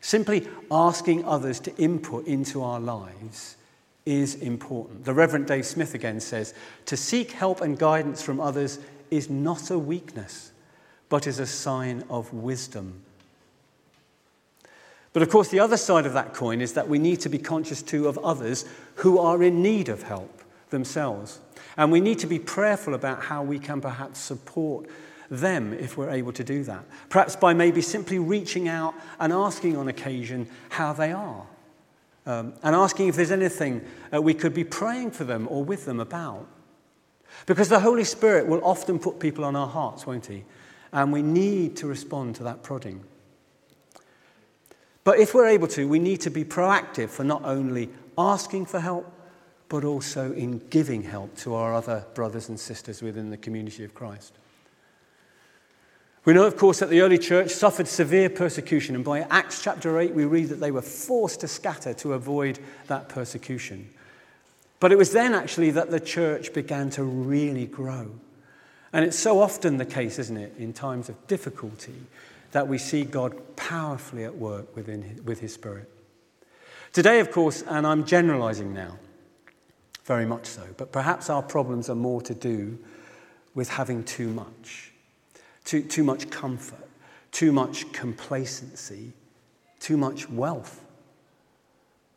Simply 0.00 0.46
asking 0.70 1.24
others 1.24 1.58
to 1.60 1.74
input 1.76 2.26
into 2.26 2.62
our 2.62 2.78
lives 2.78 3.56
is 4.04 4.36
important. 4.36 5.04
The 5.04 5.14
Reverend 5.14 5.46
Dave 5.46 5.66
Smith 5.66 5.94
again 5.94 6.20
says 6.20 6.54
to 6.84 6.96
seek 6.96 7.32
help 7.32 7.60
and 7.60 7.78
guidance 7.78 8.22
from 8.22 8.38
others 8.38 8.78
is 9.10 9.30
not 9.30 9.70
a 9.70 9.78
weakness, 9.78 10.52
but 11.08 11.26
is 11.26 11.38
a 11.38 11.46
sign 11.46 12.04
of 12.10 12.32
wisdom 12.32 13.02
but 15.16 15.22
of 15.22 15.30
course, 15.30 15.48
the 15.48 15.60
other 15.60 15.78
side 15.78 16.04
of 16.04 16.12
that 16.12 16.34
coin 16.34 16.60
is 16.60 16.74
that 16.74 16.90
we 16.90 16.98
need 16.98 17.20
to 17.20 17.30
be 17.30 17.38
conscious 17.38 17.80
too 17.80 18.06
of 18.06 18.18
others 18.18 18.66
who 18.96 19.18
are 19.18 19.42
in 19.42 19.62
need 19.62 19.88
of 19.88 20.02
help 20.02 20.42
themselves. 20.68 21.38
And 21.78 21.90
we 21.90 22.02
need 22.02 22.18
to 22.18 22.26
be 22.26 22.38
prayerful 22.38 22.92
about 22.92 23.22
how 23.22 23.42
we 23.42 23.58
can 23.58 23.80
perhaps 23.80 24.20
support 24.20 24.84
them 25.30 25.72
if 25.72 25.96
we're 25.96 26.10
able 26.10 26.34
to 26.34 26.44
do 26.44 26.64
that. 26.64 26.84
Perhaps 27.08 27.34
by 27.34 27.54
maybe 27.54 27.80
simply 27.80 28.18
reaching 28.18 28.68
out 28.68 28.92
and 29.18 29.32
asking 29.32 29.78
on 29.78 29.88
occasion 29.88 30.48
how 30.68 30.92
they 30.92 31.12
are. 31.12 31.46
Um, 32.26 32.52
and 32.62 32.76
asking 32.76 33.08
if 33.08 33.16
there's 33.16 33.30
anything 33.30 33.86
uh, 34.12 34.20
we 34.20 34.34
could 34.34 34.52
be 34.52 34.64
praying 34.64 35.12
for 35.12 35.24
them 35.24 35.48
or 35.50 35.64
with 35.64 35.86
them 35.86 35.98
about. 35.98 36.46
Because 37.46 37.70
the 37.70 37.80
Holy 37.80 38.04
Spirit 38.04 38.48
will 38.48 38.62
often 38.62 38.98
put 38.98 39.18
people 39.18 39.46
on 39.46 39.56
our 39.56 39.66
hearts, 39.66 40.06
won't 40.06 40.26
He? 40.26 40.44
And 40.92 41.10
we 41.10 41.22
need 41.22 41.74
to 41.78 41.86
respond 41.86 42.34
to 42.34 42.42
that 42.42 42.62
prodding. 42.62 43.02
But 45.06 45.20
if 45.20 45.34
we're 45.34 45.46
able 45.46 45.68
to, 45.68 45.86
we 45.86 46.00
need 46.00 46.22
to 46.22 46.30
be 46.30 46.44
proactive 46.44 47.10
for 47.10 47.22
not 47.22 47.44
only 47.44 47.90
asking 48.18 48.66
for 48.66 48.80
help, 48.80 49.08
but 49.68 49.84
also 49.84 50.32
in 50.32 50.58
giving 50.68 51.04
help 51.04 51.36
to 51.36 51.54
our 51.54 51.72
other 51.72 52.04
brothers 52.14 52.48
and 52.48 52.58
sisters 52.58 53.02
within 53.02 53.30
the 53.30 53.36
community 53.36 53.84
of 53.84 53.94
Christ. 53.94 54.36
We 56.24 56.32
know, 56.32 56.44
of 56.44 56.56
course, 56.56 56.80
that 56.80 56.90
the 56.90 57.02
early 57.02 57.18
church 57.18 57.52
suffered 57.52 57.86
severe 57.86 58.28
persecution, 58.28 58.96
and 58.96 59.04
by 59.04 59.20
Acts 59.20 59.62
chapter 59.62 59.96
8, 60.00 60.12
we 60.12 60.24
read 60.24 60.48
that 60.48 60.58
they 60.58 60.72
were 60.72 60.82
forced 60.82 61.38
to 61.42 61.46
scatter 61.46 61.94
to 61.94 62.14
avoid 62.14 62.58
that 62.88 63.08
persecution. 63.08 63.88
But 64.80 64.90
it 64.90 64.98
was 64.98 65.12
then 65.12 65.34
actually 65.34 65.70
that 65.70 65.92
the 65.92 66.00
church 66.00 66.52
began 66.52 66.90
to 66.90 67.04
really 67.04 67.66
grow. 67.66 68.10
And 68.92 69.04
it's 69.04 69.16
so 69.16 69.38
often 69.38 69.76
the 69.76 69.86
case, 69.86 70.18
isn't 70.18 70.36
it, 70.36 70.54
in 70.58 70.72
times 70.72 71.08
of 71.08 71.28
difficulty, 71.28 71.94
that 72.50 72.66
we 72.66 72.78
see 72.78 73.04
God 73.04 73.55
powerfully 73.66 74.24
at 74.24 74.36
work 74.36 74.76
within, 74.76 75.20
with 75.24 75.40
His 75.40 75.52
Spirit. 75.52 75.90
Today, 76.92 77.18
of 77.18 77.32
course, 77.32 77.64
and 77.66 77.84
I'm 77.84 78.04
generalizing 78.04 78.72
now, 78.72 78.96
very 80.04 80.24
much 80.24 80.46
so, 80.46 80.62
but 80.76 80.92
perhaps 80.92 81.28
our 81.28 81.42
problems 81.42 81.90
are 81.90 81.96
more 81.96 82.22
to 82.22 82.34
do 82.34 82.78
with 83.56 83.68
having 83.68 84.04
too 84.04 84.28
much, 84.28 84.92
too, 85.64 85.82
too 85.82 86.04
much 86.04 86.30
comfort, 86.30 86.88
too 87.32 87.50
much 87.50 87.92
complacency, 87.92 89.12
too 89.80 89.96
much 89.96 90.30
wealth. 90.30 90.84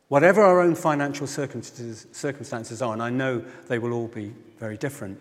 Whatever 0.07 0.43
our 0.43 0.61
own 0.61 0.75
financial 0.75 1.25
circumstances, 1.25 2.05
circumstances 2.11 2.83
are, 2.83 2.93
and 2.93 3.01
I 3.01 3.09
know 3.09 3.43
they 3.67 3.79
will 3.79 3.93
all 3.93 4.07
be 4.07 4.33
very 4.59 4.77
different, 4.77 5.19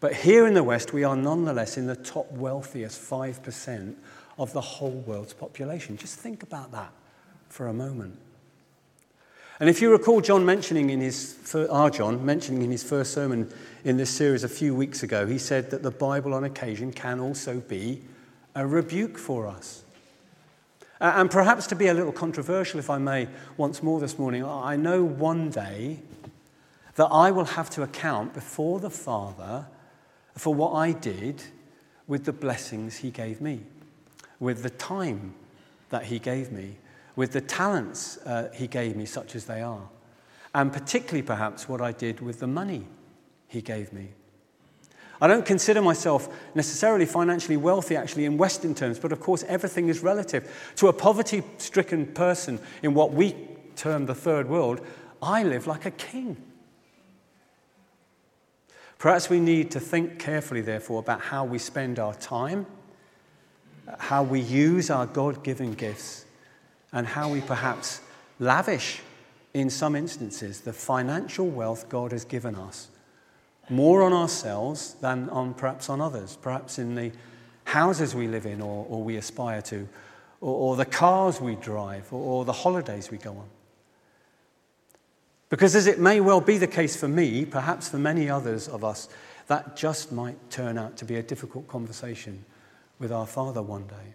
but 0.00 0.14
here 0.14 0.46
in 0.46 0.54
the 0.54 0.64
West, 0.64 0.94
we 0.94 1.04
are 1.04 1.16
nonetheless 1.16 1.76
in 1.76 1.86
the 1.86 1.96
top 1.96 2.32
wealthiest 2.32 2.98
5% 2.98 3.94
of 4.40 4.54
the 4.54 4.60
whole 4.60 5.04
world's 5.06 5.34
population. 5.34 5.98
Just 5.98 6.18
think 6.18 6.42
about 6.42 6.72
that 6.72 6.90
for 7.50 7.68
a 7.68 7.74
moment. 7.74 8.18
And 9.60 9.68
if 9.68 9.82
you 9.82 9.92
recall 9.92 10.22
John 10.22 10.46
mentioning 10.46 10.88
in 10.88 11.02
his, 11.02 11.54
our 11.70 11.90
John 11.90 12.24
mentioning 12.24 12.62
in 12.62 12.70
his 12.70 12.82
first 12.82 13.12
sermon 13.12 13.52
in 13.84 13.98
this 13.98 14.08
series 14.08 14.42
a 14.42 14.48
few 14.48 14.74
weeks 14.74 15.02
ago, 15.02 15.26
he 15.26 15.36
said 15.36 15.70
that 15.70 15.82
the 15.82 15.90
Bible 15.90 16.32
on 16.32 16.44
occasion 16.44 16.90
can 16.90 17.20
also 17.20 17.60
be 17.60 18.00
a 18.54 18.66
rebuke 18.66 19.18
for 19.18 19.46
us. 19.46 19.84
And 21.00 21.30
perhaps 21.30 21.66
to 21.68 21.74
be 21.74 21.88
a 21.88 21.94
little 21.94 22.12
controversial, 22.12 22.80
if 22.80 22.88
I 22.88 22.96
may, 22.96 23.28
once 23.58 23.82
more 23.82 24.00
this 24.00 24.18
morning, 24.18 24.42
I 24.42 24.76
know 24.76 25.04
one 25.04 25.50
day 25.50 26.00
that 26.94 27.08
I 27.08 27.30
will 27.30 27.44
have 27.44 27.68
to 27.70 27.82
account 27.82 28.32
before 28.32 28.80
the 28.80 28.90
Father 28.90 29.66
for 30.34 30.54
what 30.54 30.72
I 30.72 30.92
did 30.92 31.42
with 32.06 32.24
the 32.24 32.32
blessings 32.32 32.96
He 32.96 33.10
gave 33.10 33.42
me, 33.42 33.60
with 34.40 34.62
the 34.62 34.70
time 34.70 35.34
that 35.90 36.04
He 36.04 36.18
gave 36.18 36.50
me, 36.50 36.78
with 37.14 37.32
the 37.32 37.40
talents 37.40 38.16
uh, 38.26 38.50
He 38.52 38.66
gave 38.66 38.96
me, 38.96 39.06
such 39.06 39.36
as 39.36 39.44
they 39.44 39.60
are, 39.60 39.88
and 40.54 40.72
particularly 40.72 41.22
perhaps 41.22 41.68
what 41.68 41.80
I 41.80 41.92
did 41.92 42.20
with 42.20 42.40
the 42.40 42.48
money 42.48 42.86
He 43.46 43.60
gave 43.60 43.92
me. 43.92 44.08
I 45.22 45.26
don't 45.26 45.44
consider 45.44 45.82
myself 45.82 46.34
necessarily 46.54 47.04
financially 47.04 47.58
wealthy, 47.58 47.94
actually, 47.94 48.24
in 48.24 48.38
Western 48.38 48.74
terms, 48.74 48.98
but 48.98 49.12
of 49.12 49.20
course, 49.20 49.44
everything 49.46 49.88
is 49.88 50.02
relative. 50.02 50.72
To 50.76 50.88
a 50.88 50.92
poverty 50.94 51.42
stricken 51.58 52.06
person 52.06 52.58
in 52.82 52.94
what 52.94 53.12
we 53.12 53.36
term 53.76 54.06
the 54.06 54.14
third 54.14 54.48
world, 54.48 54.80
I 55.22 55.42
live 55.42 55.66
like 55.66 55.84
a 55.84 55.90
king. 55.90 56.38
Perhaps 58.98 59.28
we 59.28 59.40
need 59.40 59.70
to 59.72 59.80
think 59.80 60.18
carefully, 60.18 60.62
therefore, 60.62 61.00
about 61.00 61.20
how 61.20 61.44
we 61.44 61.58
spend 61.58 61.98
our 61.98 62.14
time, 62.14 62.66
how 63.98 64.22
we 64.22 64.40
use 64.40 64.90
our 64.90 65.06
God 65.06 65.42
given 65.42 65.74
gifts, 65.74 66.24
and 66.92 67.06
how 67.06 67.30
we 67.30 67.40
perhaps 67.40 68.00
lavish, 68.38 69.00
in 69.52 69.68
some 69.70 69.96
instances, 69.96 70.60
the 70.60 70.72
financial 70.72 71.48
wealth 71.48 71.88
God 71.88 72.12
has 72.12 72.24
given 72.24 72.54
us 72.54 72.88
more 73.68 74.02
on 74.02 74.12
ourselves 74.12 74.94
than 74.94 75.28
on 75.30 75.54
perhaps 75.54 75.88
on 75.88 76.00
others, 76.00 76.36
perhaps 76.40 76.78
in 76.78 76.94
the 76.94 77.12
houses 77.64 78.14
we 78.14 78.26
live 78.26 78.46
in 78.46 78.60
or, 78.60 78.84
or 78.88 79.02
we 79.02 79.16
aspire 79.16 79.62
to, 79.62 79.88
or, 80.40 80.54
or, 80.72 80.76
the 80.76 80.84
cars 80.84 81.40
we 81.40 81.54
drive, 81.54 82.12
or, 82.12 82.20
or 82.20 82.44
the 82.44 82.52
holidays 82.52 83.10
we 83.10 83.18
go 83.18 83.30
on. 83.30 83.48
Because 85.50 85.74
as 85.74 85.86
it 85.86 85.98
may 85.98 86.20
well 86.20 86.40
be 86.40 86.58
the 86.58 86.66
case 86.66 86.96
for 86.96 87.08
me, 87.08 87.44
perhaps 87.44 87.88
for 87.88 87.98
many 87.98 88.28
others 88.28 88.68
of 88.68 88.84
us, 88.84 89.08
that 89.46 89.76
just 89.76 90.12
might 90.12 90.50
turn 90.50 90.78
out 90.78 90.96
to 90.96 91.04
be 91.04 91.16
a 91.16 91.22
difficult 91.22 91.68
conversation 91.68 92.44
with 93.00 93.10
our 93.10 93.26
Father 93.26 93.62
one 93.62 93.86
day. 93.88 94.14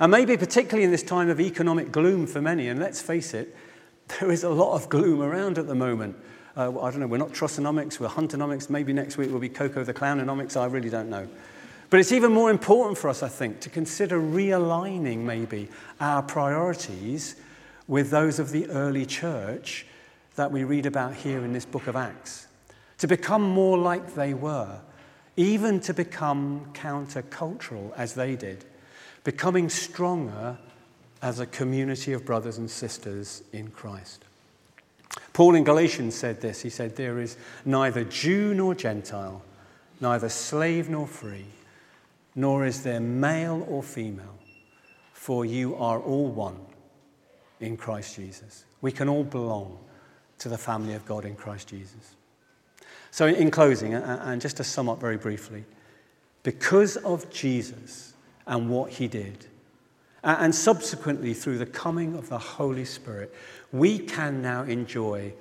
And 0.00 0.10
maybe 0.10 0.36
particularly 0.36 0.82
in 0.82 0.90
this 0.90 1.02
time 1.02 1.28
of 1.28 1.38
economic 1.38 1.92
gloom 1.92 2.26
for 2.26 2.40
many, 2.40 2.68
and 2.68 2.80
let's 2.80 3.02
face 3.02 3.34
it, 3.34 3.54
there 4.18 4.32
is 4.32 4.42
a 4.42 4.50
lot 4.50 4.74
of 4.74 4.88
gloom 4.88 5.22
around 5.22 5.58
at 5.58 5.68
the 5.68 5.74
moment. 5.74 6.16
Uh, 6.56 6.80
I 6.80 6.90
don't 6.90 7.00
know, 7.00 7.06
we're 7.06 7.18
not 7.18 7.32
Trussonomics, 7.32 8.00
we're 8.00 8.08
Huntonomics. 8.08 8.68
Maybe 8.70 8.92
next 8.92 9.16
week 9.16 9.30
we'll 9.30 9.38
be 9.38 9.48
Coco 9.48 9.84
the 9.84 9.94
Clownonomics. 9.94 10.56
I 10.56 10.64
really 10.64 10.90
don't 10.90 11.08
know. 11.08 11.28
But 11.90 12.00
it's 12.00 12.12
even 12.12 12.32
more 12.32 12.50
important 12.50 12.98
for 12.98 13.08
us, 13.08 13.22
I 13.22 13.28
think, 13.28 13.60
to 13.60 13.70
consider 13.70 14.18
realigning 14.20 15.18
maybe 15.18 15.68
our 16.00 16.22
priorities 16.22 17.36
with 17.88 18.10
those 18.10 18.38
of 18.38 18.50
the 18.50 18.68
early 18.68 19.04
church 19.04 19.86
that 20.36 20.50
we 20.50 20.64
read 20.64 20.86
about 20.86 21.14
here 21.14 21.44
in 21.44 21.52
this 21.52 21.64
book 21.64 21.88
of 21.88 21.96
Acts. 21.96 22.46
To 22.98 23.08
become 23.08 23.42
more 23.42 23.76
like 23.76 24.14
they 24.14 24.34
were, 24.34 24.80
even 25.40 25.80
to 25.80 25.94
become 25.94 26.66
countercultural 26.74 27.94
as 27.96 28.12
they 28.12 28.36
did, 28.36 28.62
becoming 29.24 29.70
stronger 29.70 30.58
as 31.22 31.40
a 31.40 31.46
community 31.46 32.12
of 32.12 32.26
brothers 32.26 32.58
and 32.58 32.70
sisters 32.70 33.42
in 33.50 33.68
Christ. 33.68 34.22
Paul 35.32 35.54
in 35.54 35.64
Galatians 35.64 36.14
said 36.14 36.42
this 36.42 36.60
He 36.60 36.68
said, 36.68 36.94
There 36.94 37.18
is 37.20 37.38
neither 37.64 38.04
Jew 38.04 38.52
nor 38.52 38.74
Gentile, 38.74 39.42
neither 39.98 40.28
slave 40.28 40.90
nor 40.90 41.06
free, 41.06 41.46
nor 42.34 42.66
is 42.66 42.82
there 42.82 43.00
male 43.00 43.66
or 43.66 43.82
female, 43.82 44.38
for 45.14 45.46
you 45.46 45.74
are 45.76 46.00
all 46.00 46.28
one 46.28 46.60
in 47.60 47.78
Christ 47.78 48.16
Jesus. 48.16 48.66
We 48.82 48.92
can 48.92 49.08
all 49.08 49.24
belong 49.24 49.78
to 50.40 50.50
the 50.50 50.58
family 50.58 50.92
of 50.92 51.06
God 51.06 51.24
in 51.24 51.34
Christ 51.34 51.68
Jesus. 51.68 52.16
So, 53.10 53.26
in 53.26 53.50
closing, 53.50 53.94
and 53.94 54.40
just 54.40 54.56
to 54.58 54.64
sum 54.64 54.88
up 54.88 55.00
very 55.00 55.16
briefly, 55.16 55.64
because 56.42 56.96
of 56.98 57.28
Jesus 57.30 58.14
and 58.46 58.70
what 58.70 58.90
he 58.92 59.08
did, 59.08 59.46
and 60.22 60.54
subsequently 60.54 61.34
through 61.34 61.58
the 61.58 61.66
coming 61.66 62.14
of 62.14 62.28
the 62.28 62.38
Holy 62.38 62.84
Spirit, 62.84 63.34
we 63.72 63.98
can 63.98 64.42
now 64.42 64.62
enjoy 64.62 65.32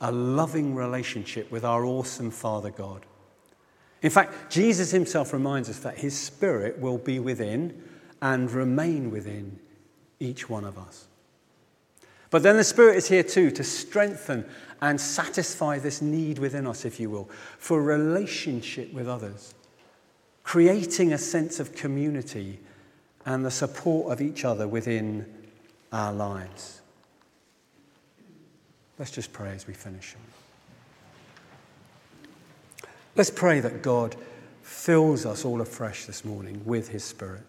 a 0.00 0.12
loving 0.12 0.74
relationship 0.74 1.50
with 1.50 1.64
our 1.64 1.84
awesome 1.84 2.30
Father 2.30 2.70
God. 2.70 3.04
In 4.00 4.10
fact, 4.10 4.50
Jesus 4.50 4.92
himself 4.92 5.32
reminds 5.32 5.68
us 5.68 5.80
that 5.80 5.98
his 5.98 6.16
Spirit 6.16 6.78
will 6.78 6.98
be 6.98 7.18
within 7.18 7.82
and 8.22 8.50
remain 8.50 9.10
within 9.10 9.58
each 10.20 10.48
one 10.48 10.64
of 10.64 10.78
us. 10.78 11.08
But 12.30 12.42
then 12.42 12.56
the 12.56 12.64
Spirit 12.64 12.96
is 12.96 13.08
here 13.08 13.22
too 13.22 13.50
to 13.52 13.64
strengthen 13.64 14.48
and 14.80 15.00
satisfy 15.00 15.78
this 15.78 16.00
need 16.00 16.38
within 16.38 16.66
us, 16.66 16.84
if 16.84 17.00
you 17.00 17.10
will, 17.10 17.28
for 17.58 17.82
relationship 17.82 18.92
with 18.92 19.08
others, 19.08 19.54
creating 20.44 21.12
a 21.12 21.18
sense 21.18 21.58
of 21.60 21.74
community 21.74 22.58
and 23.26 23.44
the 23.44 23.50
support 23.50 24.12
of 24.12 24.20
each 24.20 24.44
other 24.44 24.68
within 24.68 25.26
our 25.92 26.12
lives. 26.12 26.80
Let's 28.98 29.10
just 29.10 29.32
pray 29.32 29.50
as 29.50 29.66
we 29.66 29.74
finish. 29.74 30.16
Let's 33.14 33.30
pray 33.30 33.60
that 33.60 33.82
God 33.82 34.16
fills 34.62 35.26
us 35.26 35.44
all 35.44 35.60
afresh 35.60 36.04
this 36.04 36.24
morning 36.24 36.62
with 36.64 36.88
His 36.88 37.04
Spirit, 37.04 37.42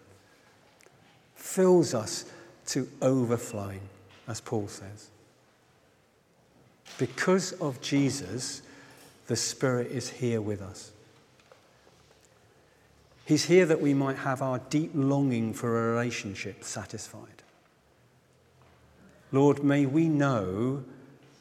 fills 1.34 1.94
us 1.94 2.24
to 2.66 2.88
overflowing, 3.02 3.80
as 4.26 4.40
Paul 4.40 4.68
says. 4.68 5.10
Because 7.00 7.52
of 7.52 7.80
Jesus, 7.80 8.60
the 9.26 9.34
Spirit 9.34 9.90
is 9.90 10.10
here 10.10 10.42
with 10.42 10.60
us. 10.60 10.92
He's 13.24 13.46
here 13.46 13.64
that 13.64 13.80
we 13.80 13.94
might 13.94 14.18
have 14.18 14.42
our 14.42 14.58
deep 14.68 14.90
longing 14.92 15.54
for 15.54 15.78
a 15.78 15.92
relationship 15.92 16.62
satisfied. 16.62 17.42
Lord, 19.32 19.64
may 19.64 19.86
we 19.86 20.10
know 20.10 20.84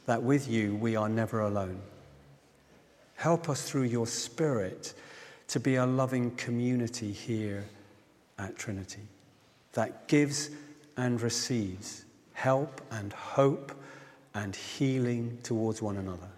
that 0.05 0.23
with 0.23 0.47
you 0.47 0.75
we 0.77 0.95
are 0.95 1.09
never 1.09 1.41
alone. 1.41 1.81
Help 3.15 3.49
us 3.49 3.69
through 3.69 3.83
your 3.83 4.07
Spirit 4.07 4.93
to 5.49 5.59
be 5.59 5.75
a 5.75 5.85
loving 5.85 6.31
community 6.37 7.11
here 7.11 7.65
at 8.37 8.55
Trinity 8.55 9.09
that 9.73 10.07
gives 10.07 10.51
and 10.95 11.19
receives 11.19 12.05
help 12.31 12.79
and 12.91 13.11
hope 13.11 13.73
and 14.33 14.55
healing 14.55 15.37
towards 15.43 15.81
one 15.81 15.97
another. 15.97 16.29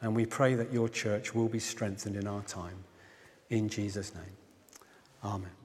And 0.00 0.16
we 0.16 0.26
pray 0.26 0.54
that 0.54 0.72
your 0.72 0.88
church 0.88 1.34
will 1.34 1.48
be 1.48 1.60
strengthened 1.60 2.16
in 2.16 2.26
our 2.26 2.42
time. 2.42 2.84
In 3.50 3.68
Jesus' 3.68 4.14
name. 4.14 4.36
Amen. 5.24 5.61